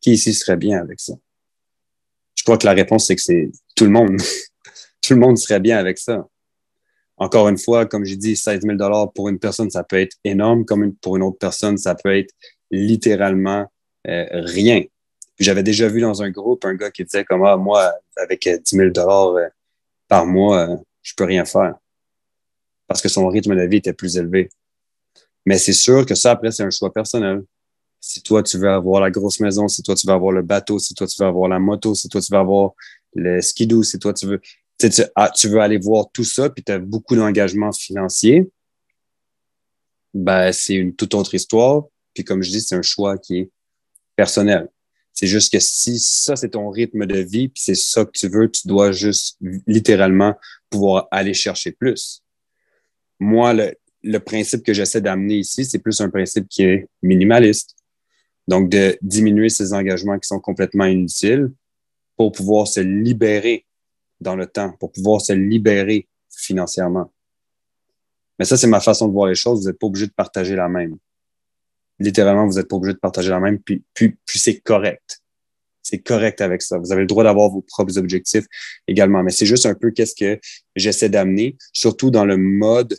Qui 0.00 0.12
ici 0.12 0.34
serait 0.34 0.56
bien 0.56 0.80
avec 0.80 1.00
ça? 1.00 1.14
Je 2.34 2.42
crois 2.42 2.56
que 2.56 2.66
la 2.66 2.72
réponse, 2.72 3.06
c'est 3.06 3.16
que 3.16 3.22
c'est 3.22 3.50
tout 3.76 3.84
le 3.84 3.90
monde. 3.90 4.16
tout 5.02 5.14
le 5.14 5.20
monde 5.20 5.38
serait 5.38 5.60
bien 5.60 5.78
avec 5.78 5.98
ça. 5.98 6.26
Encore 7.16 7.48
une 7.48 7.58
fois, 7.58 7.84
comme 7.84 8.06
j'ai 8.06 8.16
dit, 8.16 8.34
16 8.34 8.62
000 8.62 9.10
pour 9.14 9.28
une 9.28 9.38
personne, 9.38 9.70
ça 9.70 9.84
peut 9.84 10.00
être 10.00 10.16
énorme. 10.24 10.64
Comme 10.64 10.94
pour 10.96 11.16
une 11.16 11.22
autre 11.22 11.36
personne, 11.38 11.76
ça 11.76 11.94
peut 11.94 12.16
être 12.16 12.34
littéralement 12.70 13.70
euh, 14.08 14.26
rien. 14.32 14.82
J'avais 15.40 15.62
déjà 15.62 15.88
vu 15.88 16.02
dans 16.02 16.22
un 16.22 16.30
groupe 16.30 16.64
un 16.66 16.74
gars 16.74 16.90
qui 16.90 17.02
disait 17.02 17.24
comme 17.24 17.44
ah, 17.44 17.56
moi, 17.56 17.92
avec 18.16 18.46
10 18.46 18.76
000 18.76 18.90
euh, 18.96 19.48
par 20.06 20.26
mois, 20.26 20.68
euh, 20.68 20.76
je 21.02 21.14
peux 21.16 21.24
rien 21.24 21.46
faire. 21.46 21.74
Parce 22.86 23.00
que 23.00 23.08
son 23.08 23.26
rythme 23.26 23.56
de 23.56 23.62
vie 23.62 23.78
était 23.78 23.94
plus 23.94 24.18
élevé. 24.18 24.50
Mais 25.46 25.56
c'est 25.56 25.72
sûr 25.72 26.04
que 26.04 26.14
ça, 26.14 26.32
après, 26.32 26.52
c'est 26.52 26.62
un 26.62 26.70
choix 26.70 26.92
personnel. 26.92 27.42
Si 28.00 28.22
toi, 28.22 28.42
tu 28.42 28.58
veux 28.58 28.68
avoir 28.68 29.00
la 29.00 29.10
grosse 29.10 29.40
maison, 29.40 29.66
si 29.66 29.82
toi, 29.82 29.94
tu 29.94 30.06
veux 30.06 30.12
avoir 30.12 30.32
le 30.32 30.42
bateau, 30.42 30.78
si 30.78 30.92
toi, 30.94 31.06
tu 31.06 31.16
veux 31.18 31.26
avoir 31.26 31.48
la 31.48 31.58
moto, 31.58 31.94
si 31.94 32.08
toi, 32.08 32.20
tu 32.20 32.32
veux 32.32 32.38
avoir 32.38 32.72
le 33.14 33.40
skidoo, 33.40 33.82
si 33.82 33.98
toi, 33.98 34.12
tu 34.12 34.26
veux, 34.26 34.40
tu, 34.78 34.88
ah, 35.14 35.30
tu 35.30 35.48
veux 35.48 35.60
aller 35.60 35.78
voir 35.78 36.10
tout 36.12 36.24
ça, 36.24 36.50
puis 36.50 36.62
tu 36.62 36.72
as 36.72 36.78
beaucoup 36.78 37.16
d'engagement 37.16 37.72
financier, 37.72 38.50
ben, 40.12 40.52
c'est 40.52 40.74
une 40.74 40.94
toute 40.94 41.14
autre 41.14 41.34
histoire. 41.34 41.84
Puis 42.12 42.24
comme 42.24 42.42
je 42.42 42.50
dis, 42.50 42.60
c'est 42.60 42.74
un 42.74 42.82
choix 42.82 43.16
qui 43.16 43.38
est 43.38 43.50
personnel. 44.16 44.68
C'est 45.20 45.26
juste 45.26 45.52
que 45.52 45.60
si 45.60 45.98
ça, 45.98 46.34
c'est 46.34 46.48
ton 46.48 46.70
rythme 46.70 47.04
de 47.04 47.18
vie, 47.18 47.50
puis 47.50 47.62
c'est 47.62 47.74
ça 47.74 48.06
que 48.06 48.10
tu 48.14 48.26
veux, 48.26 48.50
tu 48.50 48.66
dois 48.66 48.90
juste 48.90 49.36
littéralement 49.66 50.34
pouvoir 50.70 51.08
aller 51.10 51.34
chercher 51.34 51.72
plus. 51.72 52.22
Moi, 53.18 53.52
le, 53.52 53.74
le 54.02 54.18
principe 54.18 54.64
que 54.64 54.72
j'essaie 54.72 55.02
d'amener 55.02 55.34
ici, 55.34 55.66
c'est 55.66 55.78
plus 55.78 56.00
un 56.00 56.08
principe 56.08 56.48
qui 56.48 56.62
est 56.62 56.88
minimaliste. 57.02 57.76
Donc, 58.48 58.70
de 58.70 58.96
diminuer 59.02 59.50
ces 59.50 59.74
engagements 59.74 60.18
qui 60.18 60.26
sont 60.26 60.40
complètement 60.40 60.86
inutiles 60.86 61.52
pour 62.16 62.32
pouvoir 62.32 62.66
se 62.66 62.80
libérer 62.80 63.66
dans 64.22 64.36
le 64.36 64.46
temps, 64.46 64.72
pour 64.80 64.90
pouvoir 64.90 65.20
se 65.20 65.34
libérer 65.34 66.08
financièrement. 66.34 67.12
Mais 68.38 68.46
ça, 68.46 68.56
c'est 68.56 68.66
ma 68.66 68.80
façon 68.80 69.06
de 69.06 69.12
voir 69.12 69.28
les 69.28 69.34
choses. 69.34 69.60
Vous 69.60 69.66
n'êtes 69.68 69.78
pas 69.78 69.86
obligé 69.86 70.06
de 70.06 70.12
partager 70.12 70.56
la 70.56 70.70
même. 70.70 70.96
Littéralement, 72.00 72.46
vous 72.46 72.54
n'êtes 72.54 72.68
pas 72.68 72.76
obligé 72.76 72.94
de 72.94 72.98
partager 72.98 73.30
la 73.30 73.40
même, 73.40 73.60
puis, 73.60 73.84
puis, 73.94 74.16
puis 74.26 74.38
c'est 74.38 74.58
correct. 74.60 75.20
C'est 75.82 75.98
correct 75.98 76.40
avec 76.40 76.62
ça. 76.62 76.78
Vous 76.78 76.92
avez 76.92 77.02
le 77.02 77.06
droit 77.06 77.24
d'avoir 77.24 77.50
vos 77.50 77.62
propres 77.62 77.98
objectifs 77.98 78.46
également. 78.86 79.22
Mais 79.22 79.30
c'est 79.30 79.46
juste 79.46 79.66
un 79.66 79.74
peu 79.74 79.90
qu'est-ce 79.90 80.14
que 80.14 80.38
j'essaie 80.76 81.08
d'amener, 81.08 81.56
surtout 81.72 82.10
dans 82.10 82.24
le 82.24 82.36
mode 82.36 82.96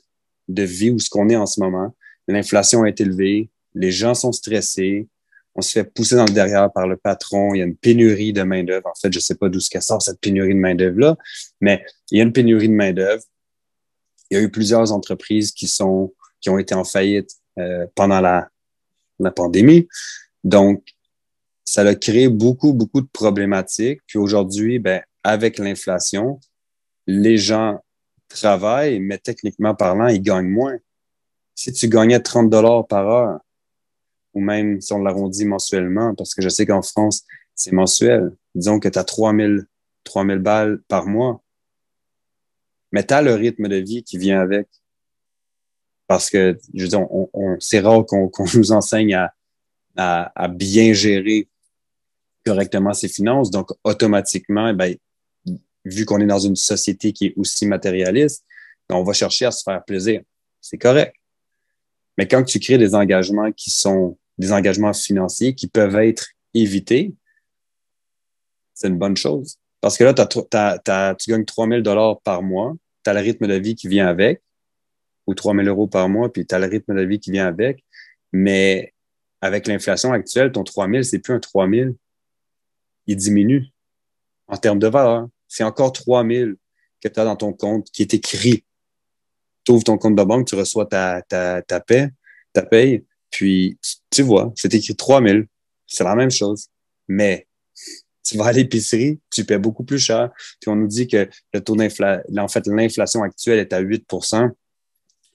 de 0.48 0.64
vie 0.64 0.90
où 0.90 1.00
ce 1.00 1.10
qu'on 1.10 1.30
est 1.30 1.36
en 1.36 1.46
ce 1.46 1.60
moment. 1.60 1.96
L'inflation 2.28 2.86
est 2.86 3.00
élevée, 3.02 3.50
les 3.74 3.92
gens 3.92 4.14
sont 4.14 4.32
stressés, 4.32 5.08
on 5.56 5.62
se 5.62 5.72
fait 5.72 5.84
pousser 5.84 6.16
dans 6.16 6.26
le 6.26 6.34
derrière 6.34 6.72
par 6.72 6.88
le 6.88 6.98
patron, 6.98 7.54
il 7.54 7.60
y 7.60 7.62
a 7.62 7.66
une 7.66 7.76
pénurie 7.76 8.34
de 8.34 8.44
main-d'œuvre. 8.44 8.88
En 8.88 9.00
fait, 9.00 9.12
je 9.12 9.18
ne 9.18 9.22
sais 9.22 9.36
pas 9.36 9.50
d'où 9.50 9.60
ce 9.60 9.80
sort 9.82 10.02
cette 10.02 10.20
pénurie 10.20 10.54
de 10.54 10.60
main-d'œuvre-là, 10.60 11.18
mais 11.60 11.84
il 12.10 12.18
y 12.18 12.22
a 12.22 12.24
une 12.24 12.34
pénurie 12.34 12.70
de 12.70 12.74
main-d'œuvre. 12.74 13.24
Il 14.30 14.38
y 14.38 14.40
a 14.40 14.44
eu 14.44 14.50
plusieurs 14.50 14.92
entreprises 14.92 15.52
qui 15.52 15.68
sont 15.68 16.14
qui 16.40 16.50
ont 16.50 16.58
été 16.58 16.74
en 16.74 16.84
faillite 16.84 17.30
euh, 17.60 17.86
pendant 17.96 18.20
la, 18.20 18.50
la 19.24 19.32
pandémie. 19.32 19.88
Donc, 20.44 20.84
ça 21.66 21.82
a 21.82 21.96
créé 21.96 22.28
beaucoup, 22.28 22.74
beaucoup 22.74 23.02
de 23.02 23.08
problématiques. 23.12 24.02
Puis 24.08 24.18
aujourd'hui, 24.18 24.80
ben, 24.80 25.02
avec 25.24 25.58
l'inflation, 25.58 26.40
les 27.08 27.38
gens 27.38 27.80
travaillent, 28.28 29.00
mais 29.00 29.18
techniquement 29.18 29.76
parlant, 29.76 30.08
ils 30.08 30.22
gagnent 30.22 30.50
moins. 30.50 30.78
Si 31.56 31.72
tu 31.74 31.88
gagnais 31.88 32.20
30 32.20 32.50
dollars 32.50 32.88
par 32.88 33.08
heure, 33.08 33.40
ou 34.34 34.42
même 34.42 34.80
si 34.82 34.94
on 34.94 35.04
l'arrondit 35.04 35.46
mensuellement, 35.46 36.16
parce 36.16 36.34
que 36.34 36.42
je 36.42 36.50
sais 36.50 36.66
qu'en 36.66 36.82
France, 36.82 37.24
c'est 37.56 37.74
mensuel. 37.74 38.36
Disons 38.56 38.80
que 38.80 38.88
tu 38.88 38.98
as 38.98 39.04
3000, 39.04 39.66
3000 40.04 40.40
balles 40.40 40.82
par 40.88 41.06
mois. 41.06 41.44
Mais 42.92 43.06
tu 43.06 43.14
as 43.14 43.22
le 43.22 43.34
rythme 43.34 43.68
de 43.68 43.76
vie 43.76 44.04
qui 44.04 44.18
vient 44.18 44.42
avec. 44.42 44.68
Parce 46.12 46.30
que, 46.30 46.60
je 46.74 46.82
veux 46.84 46.90
dire, 46.90 47.00
on, 47.10 47.56
c'est 47.62 47.80
rare 47.80 48.06
qu'on 48.06 48.30
nous 48.54 48.74
enseigne 48.74 49.18
à, 49.96 50.48
bien 50.50 50.92
gérer 50.92 51.48
correctement 52.46 52.94
ses 52.94 53.08
finances. 53.08 53.50
Donc, 53.50 53.70
automatiquement, 53.86 54.68
eh 54.68 54.74
ben, 54.74 54.98
vu 55.86 56.04
qu'on 56.04 56.20
est 56.20 56.26
dans 56.26 56.38
une 56.38 56.58
société 56.58 57.14
qui 57.14 57.28
est 57.28 57.34
aussi 57.38 57.66
matérialiste, 57.66 58.44
ben, 58.90 58.98
on 58.98 59.04
va 59.06 59.14
chercher 59.14 59.46
à 59.46 59.52
se 59.52 59.64
faire 59.64 59.82
plaisir. 59.86 60.22
C'est 60.60 60.78
correct. 60.78 61.16
Mais 62.18 62.28
quand 62.28 62.44
tu 62.44 62.60
crées 62.60 62.78
des 62.78 62.94
engagements 62.94 63.54
qui 63.54 63.70
sont 63.72 64.18
des 64.38 64.52
engagements 64.52 64.92
financiers 64.92 65.56
qui 65.56 65.68
peuvent 65.68 65.96
être 65.96 66.28
évités, 66.54 67.16
c'est 68.74 68.90
une 68.90 68.98
bonne 68.98 69.16
chose. 69.16 69.56
Parce 69.80 69.98
que 69.98 70.04
là, 70.04 70.14
tu 70.14 71.32
gagnes 71.32 71.46
3 71.46 71.70
000 71.70 72.20
par 72.22 72.44
mois, 72.44 72.74
tu 73.06 73.10
as 73.10 73.14
le 73.14 73.22
rythme 73.22 73.48
de 73.48 73.56
vie 73.56 73.76
qui 73.76 73.88
vient 73.88 74.08
avec, 74.08 74.42
ou 75.32 75.36
3 75.36 75.56
000 75.56 75.68
euros 75.68 75.88
par 75.88 76.10
mois, 76.10 76.32
puis 76.32 76.46
tu 76.46 76.54
as 76.56 76.60
le 76.60 76.68
rythme 76.68 76.96
de 76.96 77.02
vie 77.02 77.20
qui 77.20 77.32
vient 77.32 77.48
avec. 77.48 77.84
Mais 78.32 78.94
avec 79.42 79.68
l'inflation 79.68 80.14
actuelle, 80.14 80.52
ton 80.52 80.64
3 80.64 80.90
000, 80.90 81.04
c'est 81.04 81.20
plus 81.20 81.34
un 81.34 81.40
3 81.40 81.70
000. 81.70 81.92
Il 83.08 83.16
diminue 83.16 83.68
en 84.48 84.58
termes 84.58 84.80
de 84.80 84.88
valeur 84.88 85.28
c'est 85.52 85.66
encore 85.66 85.92
3 85.92 86.26
000 86.26 86.52
que 87.04 87.10
tu 87.10 87.20
as 87.20 87.26
dans 87.26 87.36
ton 87.36 87.52
compte 87.52 87.92
qui 87.92 88.04
est 88.04 88.14
écrit. 88.14 88.64
Tu 89.66 89.74
ouvres 89.74 89.84
ton 89.84 89.98
compte 89.98 90.16
de 90.16 90.24
banque, 90.24 90.48
tu 90.48 90.56
reçois 90.56 90.86
ta, 90.86 91.22
ta, 91.24 91.62
ta 91.62 91.82
paie, 91.82 92.10
paye, 92.70 93.04
puis 93.30 93.78
tu 94.10 94.22
vois, 94.22 94.54
c'est 94.56 94.74
écrit 94.74 94.96
3 94.96 95.22
000. 95.22 95.40
C'est 95.88 96.06
la 96.06 96.16
même 96.16 96.32
chose. 96.32 96.68
Mais 97.10 97.48
tu 98.24 98.38
vas 98.38 98.46
à 98.46 98.52
l'épicerie, 98.54 99.20
tu 99.30 99.44
paies 99.44 99.58
beaucoup 99.58 99.84
plus 99.84 100.00
cher. 100.00 100.32
Puis 100.62 100.70
on 100.70 100.78
nous 100.78 100.88
dit 100.88 101.06
que 101.06 101.30
le 101.54 101.62
taux 101.62 101.76
d'inflation, 101.76 102.24
en 102.38 102.48
fait, 102.48 102.66
l'inflation 102.68 103.24
actuelle 103.24 103.60
est 103.60 103.74
à 103.74 103.80
8 103.80 104.06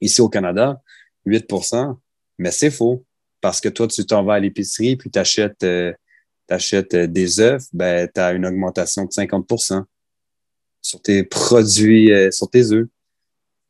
ici 0.01 0.21
au 0.21 0.29
Canada, 0.29 0.81
8% 1.27 1.97
mais 2.39 2.51
c'est 2.51 2.71
faux. 2.71 3.05
Parce 3.41 3.61
que 3.61 3.69
toi, 3.69 3.87
tu 3.87 4.05
t'en 4.05 4.25
vas 4.25 4.35
à 4.35 4.41
l'épicerie, 4.41 4.97
puis 4.97 5.11
tu 5.11 5.19
achètes, 5.19 5.63
euh, 5.63 5.93
euh, 6.51 7.07
des 7.07 7.41
œufs, 7.41 7.63
ben, 7.73 8.09
tu 8.13 8.21
as 8.21 8.33
une 8.33 8.47
augmentation 8.47 9.05
de 9.05 9.11
50% 9.11 9.85
sur 10.83 11.03
tes 11.03 11.23
produits, 11.23 12.13
euh, 12.13 12.31
sur 12.31 12.49
tes 12.49 12.73
œufs. 12.73 12.87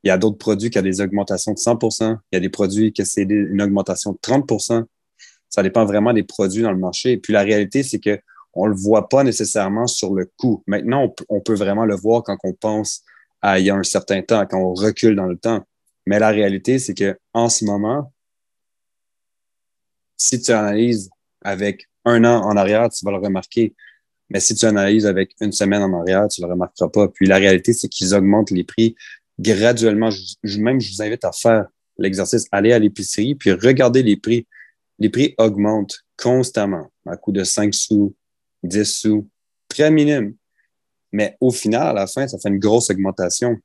Il 0.03 0.09
y 0.09 0.11
a 0.11 0.19
d'autres 0.19 0.39
produits 0.39 0.71
qui 0.71 0.79
ont 0.79 0.83
des 0.83 1.01
augmentations 1.01 1.53
de 1.53 1.59
100% 1.59 2.19
Il 2.31 2.37
y 2.37 2.39
a 2.39 2.41
des 2.41 2.49
produits 2.49 2.93
qui 2.93 3.05
c'est 3.05 3.23
une 3.23 3.61
augmentation 3.61 4.13
de 4.13 4.19
30% 4.19 4.85
Ça 5.49 5.63
dépend 5.63 5.85
vraiment 5.85 6.13
des 6.13 6.23
produits 6.23 6.63
dans 6.63 6.71
le 6.71 6.79
marché. 6.79 7.13
Et 7.13 7.17
puis 7.17 7.33
la 7.33 7.43
réalité, 7.43 7.83
c'est 7.83 7.99
qu'on 7.99 8.67
ne 8.67 8.71
le 8.71 8.77
voit 8.77 9.09
pas 9.09 9.25
nécessairement 9.25 9.87
sur 9.87 10.15
le 10.15 10.31
coût. 10.37 10.63
Maintenant, 10.67 11.13
on, 11.29 11.41
peut 11.41 11.55
vraiment 11.55 11.85
le 11.85 11.97
voir 11.97 12.23
quand 12.23 12.37
on 12.45 12.53
pense 12.53 13.03
à 13.43 13.59
il 13.59 13.67
y 13.67 13.71
a 13.71 13.75
un 13.75 13.83
certain 13.83 14.23
temps, 14.23 14.47
quand 14.47 14.61
on 14.61 14.75
recule 14.75 15.17
dans 15.17 15.27
le 15.27 15.37
temps. 15.37 15.67
Mais 16.07 16.19
la 16.19 16.31
réalité, 16.31 16.79
c'est 16.79 16.95
qu'en 16.95 17.49
ce 17.49 17.65
moment, 17.65 18.13
si 20.17 20.41
tu 20.41 20.53
analyses 20.53 21.11
avec 21.43 21.89
un 22.05 22.25
an 22.25 22.43
en 22.43 22.57
arrière, 22.57 22.89
tu 22.89 23.05
vas 23.05 23.11
le 23.11 23.19
remarquer. 23.19 23.75
Mais 24.31 24.41
si 24.41 24.55
tu 24.55 24.65
analyses 24.65 25.07
avec 25.07 25.33
une 25.41 25.53
semaine 25.53 25.83
en 25.83 26.01
arrière, 26.01 26.29
tu 26.29 26.41
le 26.41 26.49
remarqueras 26.49 26.89
pas. 26.89 27.09
Puis 27.09 27.27
la 27.27 27.37
réalité, 27.37 27.73
c'est 27.73 27.89
qu'ils 27.89 28.15
augmentent 28.15 28.51
les 28.51 28.65
prix 28.65 28.97
graduellement. 29.39 30.11
Je, 30.11 30.61
même, 30.61 30.81
je 30.81 30.93
vous 30.93 31.03
invite 31.03 31.25
à 31.25 31.33
faire 31.33 31.67
l'exercice, 31.99 32.47
aller 32.53 32.73
à 32.73 32.79
l'épicerie, 32.79 33.35
puis 33.35 33.53
regarder 33.53 34.03
les 34.03 34.17
prix. 34.17 34.47
Les 34.99 35.11
prix 35.11 35.35
augmentent 35.39 36.01
constamment, 36.17 36.91
à 37.07 37.17
coût 37.17 37.33
de 37.33 37.45
5 37.45 37.75
sous, 37.75 38.15
10 38.63 38.85
sous, 38.85 39.29
très 39.69 39.91
minime. 39.91 40.35
Mais 41.13 41.37
au 41.41 41.51
final, 41.51 41.89
à 41.89 41.93
la 41.93 42.07
fin, 42.07 42.27
ça 42.27 42.39
fait 42.39 42.49
une 42.49 42.59
grosse 42.59 42.91
augmentation. 42.91 43.57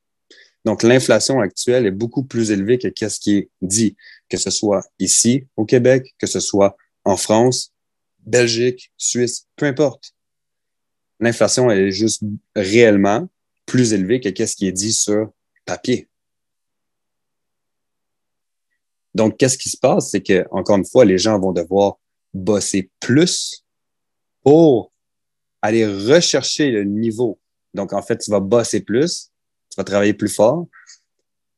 Donc, 0.66 0.84
l'inflation 0.84 1.40
actuelle 1.40 1.86
est 1.86 1.92
beaucoup 1.92 2.24
plus 2.24 2.52
élevée 2.52 2.78
que 2.78 3.10
ce 3.10 3.20
qui 3.20 3.38
est 3.38 3.50
dit, 3.62 3.96
que 4.30 4.38
ce 4.38 4.52
soit 4.52 4.84
ici, 5.00 5.48
au 5.56 5.66
Québec, 5.66 6.14
que 6.20 6.28
ce 6.28 6.40
soit 6.40 6.78
en 7.04 7.18
France, 7.18 7.74
Belgique, 8.20 8.92
Suisse, 8.98 9.48
peu 9.56 9.66
importe 9.66 10.14
l'inflation 11.22 11.72
est 11.72 11.92
juste 11.92 12.24
réellement 12.56 13.30
plus 13.66 13.94
élevée 13.94 14.20
que 14.20 14.46
ce 14.46 14.56
qui 14.56 14.68
est 14.68 14.74
dit 14.74 14.92
sur 14.92 15.32
papier. 15.66 16.10
Donc, 19.14 19.38
qu'est-ce 19.38 19.58
qui 19.58 19.70
se 19.70 19.78
passe? 19.78 20.10
C'est 20.10 20.22
que, 20.22 20.46
encore 20.52 20.78
une 20.78 20.86
fois, 20.86 21.06
les 21.06 21.18
gens 21.18 21.40
vont 21.40 21.52
devoir 21.52 22.00
bosser 22.34 22.90
plus 23.00 23.64
pour 24.42 24.92
aller 25.62 25.86
rechercher 25.86 26.72
le 26.72 26.84
niveau. 26.84 27.40
Donc, 27.74 27.94
en 27.94 28.02
fait, 28.02 28.18
tu 28.18 28.32
vas 28.32 28.40
bosser 28.40 28.82
plus, 28.82 29.31
tu 29.72 29.78
vas 29.78 29.84
travailler 29.84 30.14
plus 30.14 30.30
fort, 30.30 30.68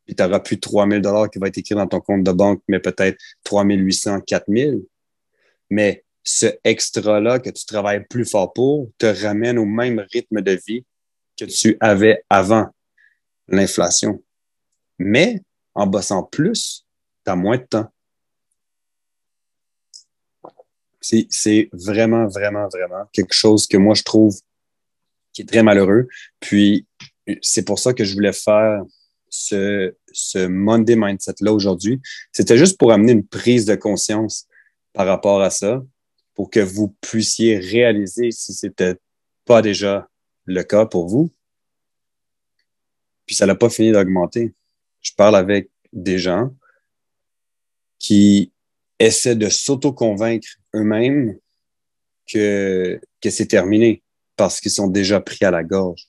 puis 0.06 0.15
tu 0.15 0.23
n'auras 0.23 0.39
plus 0.39 0.60
3 0.60 0.88
000 0.88 1.28
qui 1.30 1.39
va 1.39 1.47
être 1.47 1.58
écrit 1.58 1.76
dans 1.76 1.88
ton 1.88 1.99
compte 1.99 2.23
de 2.23 2.32
banque, 2.32 2.62
mais 2.67 2.80
peut-être 2.80 3.17
3 3.43 3.65
800, 3.65 4.21
4 4.21 4.45
000. 4.47 4.78
Mais 5.69 6.04
ce 6.23 6.47
extra-là 6.63 7.39
que 7.39 7.49
tu 7.49 7.65
travailles 7.65 8.06
plus 8.10 8.26
fort 8.26 8.54
pour 8.54 8.89
te 8.97 9.06
ramène 9.06 9.58
au 9.58 9.65
même 9.65 10.06
rythme 10.12 10.41
de 10.41 10.60
vie 10.67 10.86
que 11.38 11.45
tu 11.45 11.78
avais 11.80 12.23
avant 12.30 12.69
l'inflation. 13.47 14.23
Mais 14.99 15.41
en 15.73 15.88
bossant 15.88 16.23
plus, 16.23 16.86
tu 17.26 17.32
as 17.32 17.36
moins 17.36 17.58
de 17.58 17.63
temps. 17.63 17.91
C'est 21.02 21.69
vraiment, 21.73 22.28
vraiment, 22.28 22.67
vraiment 22.69 23.06
quelque 23.12 23.34
chose 23.34 23.67
que 23.67 23.76
moi, 23.76 23.93
je 23.93 24.04
trouve 24.04 24.39
qui 25.34 25.41
est 25.41 25.45
très 25.45 25.63
malheureux. 25.63 26.08
Puis, 26.39 26.86
c'est 27.42 27.66
pour 27.66 27.80
ça 27.80 27.94
que 27.94 28.04
je 28.04 28.14
voulais 28.14 28.34
faire 28.34 28.82
ce, 29.30 29.96
ce 30.12 30.46
Monday 30.48 30.96
Mindset-là 30.96 31.52
aujourd'hui. 31.52 32.02
C'était 32.32 32.58
juste 32.58 32.78
pour 32.78 32.92
amener 32.92 33.14
une 33.14 33.26
prise 33.26 33.66
de 33.66 33.76
conscience 33.76 34.48
par 34.94 35.08
rapport 35.08 35.42
à 35.42 35.50
ça, 35.50 35.84
pour 36.36 36.50
que 36.50 36.60
vous 36.60 36.96
puissiez 37.02 37.58
réaliser 37.58 38.32
si 38.32 38.54
c'était 38.54 38.96
pas 39.46 39.62
déjà 39.62 40.08
le 40.46 40.64
cas 40.64 40.86
pour 40.86 41.08
vous. 41.08 41.32
Puis 43.26 43.36
ça 43.36 43.46
n'a 43.46 43.56
pas 43.56 43.70
fini 43.70 43.92
d'augmenter. 43.92 44.54
Je 45.02 45.12
parle 45.16 45.36
avec 45.36 45.70
des 45.92 46.20
gens 46.20 46.54
qui 48.00 48.52
essaient 49.00 49.36
de 49.36 49.50
s'auto-convaincre 49.50 50.48
eux-mêmes 50.76 51.38
que, 52.28 53.00
que 53.22 53.30
c'est 53.30 53.48
terminé 53.48 54.04
parce 54.36 54.60
qu'ils 54.60 54.72
sont 54.72 54.88
déjà 54.88 55.20
pris 55.22 55.46
à 55.46 55.52
la 55.52 55.64
gorge. 55.64 56.08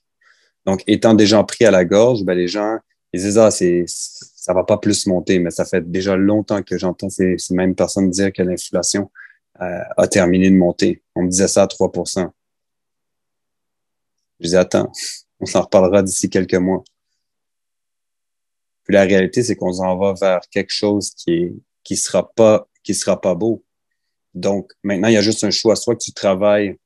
Donc, 0.66 0.83
étant 0.87 1.14
déjà 1.14 1.42
pris 1.44 1.64
à 1.64 1.70
la 1.70 1.85
gorge, 1.85 2.22
ben, 2.24 2.35
les 2.35 2.48
gens, 2.48 2.79
ils 3.12 3.20
disent, 3.20 3.38
ah, 3.38 3.50
c'est, 3.50 3.85
ça 3.87 4.53
va 4.55 4.64
pas 4.64 4.79
plus 4.79 5.07
monter, 5.07 5.38
mais 5.38 5.50
ça 5.50 5.64
fait 5.64 5.88
déjà 5.90 6.16
longtemps 6.16 6.62
que 6.62 6.79
j'entends 6.79 7.11
ces, 7.11 7.37
mêmes 7.50 7.74
personnes 7.74 8.11
dire 8.11 8.33
que 8.33 8.42
l'inflation 8.42 9.11
euh, 9.61 9.83
a 9.96 10.09
terminé 10.09 10.50
de 10.50 10.57
monter. 10.57 11.03
On 11.14 11.22
me 11.22 11.29
disait 11.29 11.48
ça 11.48 11.62
à 11.62 11.66
3% 11.66 12.31
Je 14.40 14.44
disais, 14.44 14.57
attends, 14.57 14.90
on 15.40 15.46
s'en 15.46 15.62
reparlera 15.62 16.03
d'ici 16.03 16.31
quelques 16.31 16.55
mois. 16.55 16.83
Puis 18.85 18.94
la 18.94 19.03
réalité, 19.03 19.42
c'est 19.42 19.57
qu'on 19.57 19.72
s'en 19.72 19.96
va 19.96 20.12
vers 20.12 20.40
quelque 20.50 20.72
chose 20.72 21.11
qui 21.11 21.33
est, 21.33 21.55
qui 21.83 21.96
sera 21.96 22.33
pas, 22.33 22.68
qui 22.83 22.94
sera 22.94 23.20
pas 23.20 23.35
beau. 23.35 23.64
Donc, 24.35 24.72
maintenant, 24.83 25.09
il 25.09 25.14
y 25.14 25.16
a 25.16 25.22
juste 25.22 25.44
un 25.44 25.50
choix. 25.50 25.77
Soit 25.77 25.94
que 25.94 26.03
tu 26.03 26.12
travailles, 26.12 26.77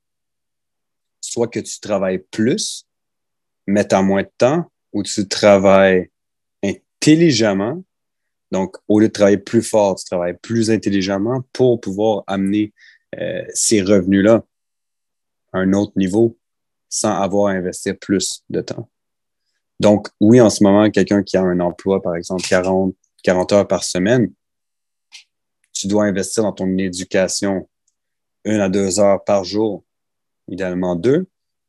soit 1.21 1.49
que 1.49 1.61
tu 1.61 1.81
travailles 1.81 2.19
plus, 2.31 2.87
mais 3.69 3.93
en 3.93 4.03
moins 4.03 4.23
de 4.23 4.31
temps, 4.39 4.65
ou 4.95 5.03
tu 5.03 5.29
travailles 5.29 6.11
intelligemment. 6.65 7.85
Donc, 8.51 8.77
au 8.89 8.99
lieu 8.99 9.09
de 9.09 9.13
travailler 9.13 9.37
plus 9.37 9.63
fort, 9.63 9.97
tu 9.97 10.07
travailles 10.07 10.39
plus 10.41 10.71
intelligemment 10.71 11.43
pour 11.53 11.79
pouvoir 11.79 12.25
amener 12.27 12.73
euh, 13.19 13.43
ces 13.53 13.83
revenus-là 13.83 14.43
à 15.53 15.59
un 15.59 15.75
autre 15.75 15.93
niveau 15.97 16.39
sans 16.89 17.13
avoir 17.21 17.49
à 17.49 17.59
investir 17.59 17.99
plus 17.99 18.43
de 18.49 18.63
temps. 18.63 18.89
Donc, 19.81 20.09
oui, 20.19 20.41
en 20.41 20.49
ce 20.49 20.65
moment, 20.65 20.91
quelqu'un 20.91 21.23
qui 21.23 21.37
a 21.37 21.43
un 21.43 21.61
emploi, 21.61 22.01
par 22.01 22.17
exemple, 22.17 22.45
40, 22.49 22.95
40 23.23 23.53
heures 23.53 23.69
par 23.69 23.85
semaine, 23.85 24.33
tu 25.75 25.89
dois 25.89 26.05
investir 26.05 26.43
dans 26.43 26.55
ton 26.55 26.79
éducation 26.79 27.69
une 28.45 28.61
à 28.61 28.71
deux 28.71 28.99
heures 28.99 29.23
par 29.25 29.45
jour, 29.45 29.85
idéalement 30.49 30.97
deux 30.97 31.29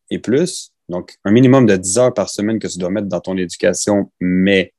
et 0.10 0.20
plus. 0.20 0.72
Donc, 0.90 1.16
un 1.24 1.32
minimum 1.32 1.66
de 1.66 1.76
10 1.76 1.98
heures 2.00 2.14
par 2.14 2.30
semaine 2.30 2.60
que 2.60 2.68
tu 2.68 2.78
dois 2.80 2.90
mettre 2.90 3.08
dans 3.08 3.22
ton 3.22 3.38
éducation, 3.38 4.12
mais 4.20 4.74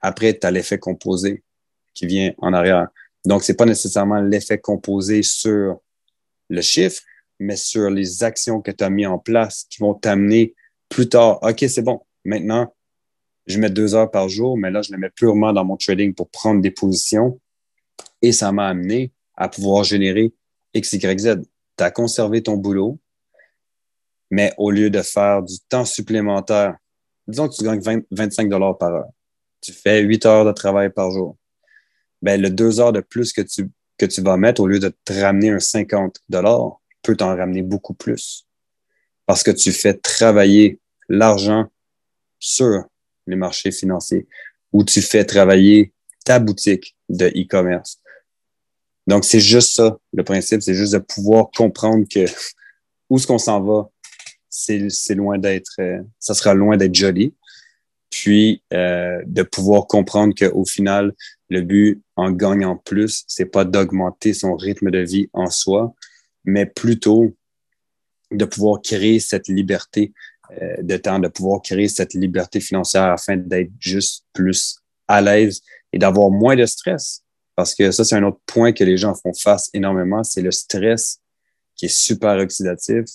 après, 0.00 0.36
tu 0.38 0.46
as 0.46 0.50
l'effet 0.50 0.78
composé 0.78 1.42
qui 1.94 2.06
vient 2.06 2.32
en 2.38 2.52
arrière. 2.52 2.88
Donc, 3.24 3.44
c'est 3.44 3.54
pas 3.54 3.66
nécessairement 3.66 4.20
l'effet 4.20 4.58
composé 4.58 5.22
sur 5.22 5.78
le 6.48 6.60
chiffre, 6.62 7.02
mais 7.38 7.56
sur 7.56 7.90
les 7.90 8.24
actions 8.24 8.60
que 8.60 8.70
tu 8.70 8.82
as 8.82 8.90
mis 8.90 9.06
en 9.06 9.18
place 9.18 9.66
qui 9.70 9.80
vont 9.80 9.94
t'amener 9.94 10.54
plus 10.88 11.08
tard. 11.08 11.38
OK, 11.42 11.64
c'est 11.68 11.82
bon. 11.82 12.00
Maintenant, 12.24 12.74
je 13.46 13.58
mets 13.58 13.70
deux 13.70 13.94
heures 13.94 14.10
par 14.10 14.28
jour, 14.28 14.56
mais 14.56 14.70
là, 14.70 14.82
je 14.82 14.92
le 14.92 14.98
mets 14.98 15.10
purement 15.10 15.52
dans 15.52 15.64
mon 15.64 15.76
trading 15.76 16.14
pour 16.14 16.30
prendre 16.30 16.60
des 16.60 16.70
positions 16.70 17.40
et 18.20 18.32
ça 18.32 18.52
m'a 18.52 18.68
amené 18.68 19.12
à 19.34 19.48
pouvoir 19.48 19.84
générer 19.84 20.32
X, 20.74 20.92
Y, 20.92 21.18
Z. 21.18 21.42
Tu 21.76 21.84
as 21.84 21.90
conservé 21.90 22.42
ton 22.42 22.56
boulot, 22.56 22.98
mais 24.32 24.54
au 24.56 24.70
lieu 24.70 24.88
de 24.88 25.02
faire 25.02 25.42
du 25.42 25.58
temps 25.68 25.84
supplémentaire, 25.84 26.78
disons 27.28 27.48
que 27.48 27.54
tu 27.54 27.64
gagnes 27.64 28.02
25 28.10 28.48
dollars 28.48 28.78
par 28.78 28.94
heure, 28.94 29.10
tu 29.60 29.72
fais 29.72 30.00
8 30.00 30.24
heures 30.24 30.44
de 30.46 30.52
travail 30.52 30.88
par 30.90 31.10
jour. 31.10 31.36
Ben, 32.22 32.40
le 32.40 32.48
deux 32.48 32.80
heures 32.80 32.94
de 32.94 33.02
plus 33.02 33.34
que 33.34 33.42
tu, 33.42 33.68
que 33.98 34.06
tu 34.06 34.22
vas 34.22 34.38
mettre, 34.38 34.62
au 34.62 34.66
lieu 34.66 34.78
de 34.78 34.90
te 35.04 35.12
ramener 35.12 35.50
un 35.50 35.60
50 35.60 36.16
dollars, 36.30 36.80
peut 37.02 37.14
t'en 37.14 37.36
ramener 37.36 37.60
beaucoup 37.60 37.92
plus. 37.92 38.46
Parce 39.26 39.42
que 39.42 39.50
tu 39.50 39.70
fais 39.70 39.92
travailler 39.92 40.80
l'argent 41.10 41.66
sur 42.38 42.84
les 43.26 43.36
marchés 43.36 43.70
financiers 43.70 44.26
ou 44.72 44.82
tu 44.82 45.02
fais 45.02 45.26
travailler 45.26 45.92
ta 46.24 46.38
boutique 46.38 46.96
de 47.10 47.26
e-commerce. 47.26 48.00
Donc, 49.06 49.26
c'est 49.26 49.40
juste 49.40 49.74
ça, 49.74 49.98
le 50.14 50.24
principe, 50.24 50.62
c'est 50.62 50.74
juste 50.74 50.94
de 50.94 50.98
pouvoir 51.00 51.50
comprendre 51.54 52.06
que 52.10 52.24
où 53.10 53.18
est-ce 53.18 53.26
qu'on 53.26 53.36
s'en 53.36 53.60
va, 53.60 53.91
c'est 54.52 55.14
loin 55.14 55.38
d'être, 55.38 55.72
euh, 55.80 56.02
ça 56.18 56.34
sera 56.34 56.54
loin 56.54 56.76
d'être 56.76 56.94
joli. 56.94 57.34
Puis, 58.10 58.62
euh, 58.74 59.22
de 59.26 59.42
pouvoir 59.42 59.86
comprendre 59.86 60.34
qu'au 60.34 60.66
final, 60.66 61.14
le 61.48 61.62
but 61.62 62.02
en 62.16 62.30
gagnant 62.30 62.76
plus, 62.76 63.24
c'est 63.26 63.46
pas 63.46 63.64
d'augmenter 63.64 64.34
son 64.34 64.54
rythme 64.54 64.90
de 64.90 64.98
vie 64.98 65.30
en 65.32 65.48
soi, 65.48 65.94
mais 66.44 66.66
plutôt 66.66 67.34
de 68.30 68.44
pouvoir 68.44 68.82
créer 68.82 69.18
cette 69.18 69.48
liberté 69.48 70.12
euh, 70.60 70.82
de 70.82 70.96
temps, 70.98 71.18
de 71.18 71.28
pouvoir 71.28 71.62
créer 71.62 71.88
cette 71.88 72.12
liberté 72.12 72.60
financière 72.60 73.04
afin 73.04 73.38
d'être 73.38 73.72
juste 73.80 74.26
plus 74.34 74.78
à 75.08 75.22
l'aise 75.22 75.62
et 75.92 75.98
d'avoir 75.98 76.30
moins 76.30 76.56
de 76.56 76.66
stress. 76.66 77.22
Parce 77.56 77.74
que 77.74 77.90
ça, 77.90 78.04
c'est 78.04 78.16
un 78.16 78.24
autre 78.24 78.40
point 78.46 78.72
que 78.72 78.84
les 78.84 78.98
gens 78.98 79.14
font 79.14 79.32
face 79.32 79.70
énormément, 79.72 80.22
c'est 80.22 80.42
le 80.42 80.50
stress 80.50 81.18
qui 81.74 81.86
est 81.86 81.96
super 81.96 82.36
oxydatif 82.38 83.06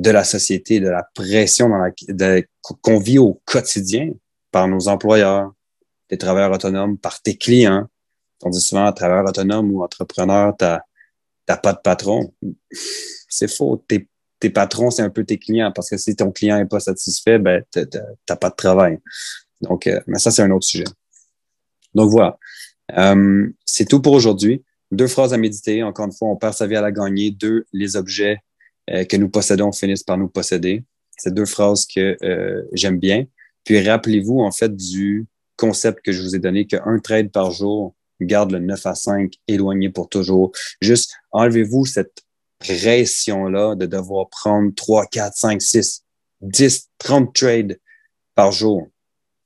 de 0.00 0.10
la 0.10 0.24
société, 0.24 0.80
de 0.80 0.88
la 0.88 1.02
pression 1.14 1.70
qu'on 2.80 2.98
vit 2.98 3.18
au 3.18 3.42
quotidien 3.44 4.10
par 4.50 4.66
nos 4.66 4.88
employeurs, 4.88 5.52
des 6.08 6.16
travailleurs 6.16 6.52
autonomes, 6.52 6.96
par 6.96 7.20
tes 7.20 7.36
clients. 7.36 7.86
On 8.42 8.48
dit 8.48 8.62
souvent 8.62 8.90
travailleur 8.92 9.28
autonome 9.28 9.70
ou 9.70 9.84
entrepreneur, 9.84 10.54
t'as, 10.56 10.80
t'as 11.44 11.58
pas 11.58 11.74
de 11.74 11.80
patron. 11.84 12.32
C'est 13.28 13.50
faux. 13.50 13.84
Tes, 13.86 14.08
patrons, 14.48 14.90
c'est 14.90 15.02
un 15.02 15.10
peu 15.10 15.22
tes 15.22 15.36
clients 15.36 15.70
parce 15.70 15.90
que 15.90 15.98
si 15.98 16.16
ton 16.16 16.32
client 16.32 16.56
est 16.56 16.64
pas 16.64 16.80
satisfait, 16.80 17.38
ben, 17.38 17.62
t'as 17.70 18.36
pas 18.36 18.48
de 18.48 18.54
travail. 18.54 18.98
Donc, 19.60 19.86
euh, 19.86 20.00
mais 20.06 20.18
ça, 20.18 20.30
c'est 20.30 20.40
un 20.40 20.50
autre 20.50 20.64
sujet. 20.66 20.86
Donc 21.94 22.10
voilà. 22.10 22.38
Euh, 22.96 23.46
c'est 23.66 23.84
tout 23.84 24.00
pour 24.00 24.14
aujourd'hui. 24.14 24.64
Deux 24.90 25.08
phrases 25.08 25.34
à 25.34 25.36
méditer. 25.36 25.82
Encore 25.82 26.06
une 26.06 26.12
fois, 26.12 26.28
on 26.28 26.36
perd 26.36 26.54
sa 26.54 26.66
vie 26.66 26.76
à 26.76 26.80
la 26.80 26.90
gagner. 26.90 27.30
Deux, 27.30 27.66
les 27.74 27.96
objets 27.96 28.38
euh, 28.90 29.04
que 29.04 29.16
nous 29.16 29.28
possédons 29.28 29.72
finissent 29.72 30.02
par 30.02 30.18
nous 30.18 30.28
posséder. 30.28 30.84
C'est 31.16 31.34
deux 31.34 31.46
phrases 31.46 31.86
que 31.86 32.16
euh, 32.22 32.62
j'aime 32.72 32.98
bien. 32.98 33.26
Puis 33.64 33.80
rappelez-vous 33.80 34.40
en 34.40 34.52
fait 34.52 34.74
du 34.74 35.26
concept 35.56 36.00
que 36.02 36.12
je 36.12 36.22
vous 36.22 36.34
ai 36.34 36.38
donné 36.38 36.66
qu'un 36.66 36.98
trade 36.98 37.30
par 37.30 37.50
jour 37.50 37.94
garde 38.20 38.52
le 38.52 38.58
9 38.58 38.86
à 38.86 38.94
5 38.94 39.32
éloigné 39.48 39.90
pour 39.90 40.08
toujours. 40.08 40.52
Juste 40.80 41.14
enlevez-vous 41.30 41.86
cette 41.86 42.22
pression-là 42.58 43.74
de 43.74 43.86
devoir 43.86 44.28
prendre 44.28 44.72
3, 44.74 45.06
4, 45.06 45.36
5, 45.36 45.62
6, 45.62 46.04
10, 46.42 46.88
30 46.98 47.34
trades 47.34 47.78
par 48.34 48.52
jour 48.52 48.88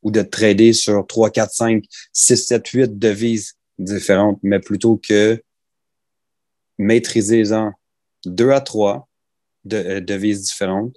ou 0.03 0.11
de 0.11 0.23
trader 0.23 0.73
sur 0.73 1.07
3, 1.07 1.31
4, 1.31 1.53
5, 1.53 1.85
6, 2.13 2.37
7, 2.47 2.67
8 2.69 2.99
devises 2.99 3.55
différentes, 3.79 4.39
mais 4.43 4.61
plutôt 4.61 4.97
que 4.97 5.43
maîtrisez-en 6.79 7.73
deux 8.27 8.51
à 8.51 8.61
trois 8.61 9.09
de, 9.65 9.77
euh, 9.77 10.01
devises 10.01 10.43
différentes, 10.43 10.97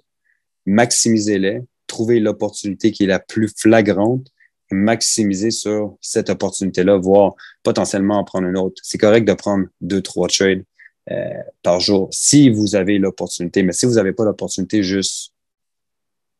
maximisez-les, 0.66 1.60
trouvez 1.86 2.20
l'opportunité 2.20 2.92
qui 2.92 3.04
est 3.04 3.08
la 3.08 3.18
plus 3.18 3.48
flagrante, 3.56 4.26
maximiser 4.70 5.50
sur 5.50 5.96
cette 6.00 6.30
opportunité-là, 6.30 6.98
voire 6.98 7.34
potentiellement 7.62 8.18
en 8.18 8.24
prendre 8.24 8.46
une 8.48 8.58
autre. 8.58 8.80
C'est 8.84 8.98
correct 8.98 9.26
de 9.26 9.32
prendre 9.32 9.66
deux, 9.80 10.02
trois 10.02 10.28
trades 10.28 10.64
euh, 11.10 11.42
par 11.62 11.80
jour 11.80 12.08
si 12.12 12.50
vous 12.50 12.76
avez 12.76 12.98
l'opportunité, 12.98 13.62
mais 13.62 13.72
si 13.72 13.86
vous 13.86 13.94
n'avez 13.94 14.12
pas 14.12 14.24
l'opportunité, 14.24 14.82
juste 14.82 15.32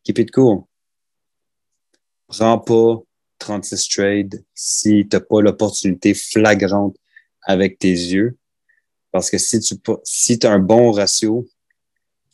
keep 0.03 0.19
it 0.19 0.31
cool. 0.31 0.63
Prends 2.27 2.59
pas 2.59 3.01
36 3.39 3.89
trades 3.89 4.43
si 4.53 5.07
tu 5.09 5.15
n'as 5.15 5.21
pas 5.21 5.41
l'opportunité 5.41 6.13
flagrante 6.13 6.95
avec 7.41 7.79
tes 7.79 7.89
yeux. 7.89 8.37
Parce 9.11 9.31
que 9.31 9.39
si 9.39 9.59
tu 9.59 9.75
si 10.03 10.39
as 10.43 10.51
un 10.51 10.59
bon 10.59 10.91
ratio 10.91 11.47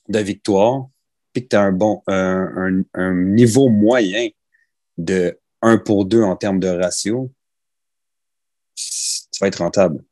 de 0.07 0.19
victoire, 0.19 0.87
puis 1.33 1.43
que 1.43 1.49
tu 1.49 1.55
as 1.55 1.61
un 1.61 1.71
bon 1.71 2.01
un, 2.07 2.83
un, 2.93 3.13
niveau 3.13 3.69
moyen 3.69 4.29
de 4.97 5.39
1 5.61 5.79
pour 5.79 6.05
2 6.05 6.23
en 6.23 6.35
termes 6.35 6.59
de 6.59 6.67
ratio, 6.67 7.31
tu 8.75 9.39
vas 9.39 9.47
être 9.47 9.59
rentable. 9.59 10.03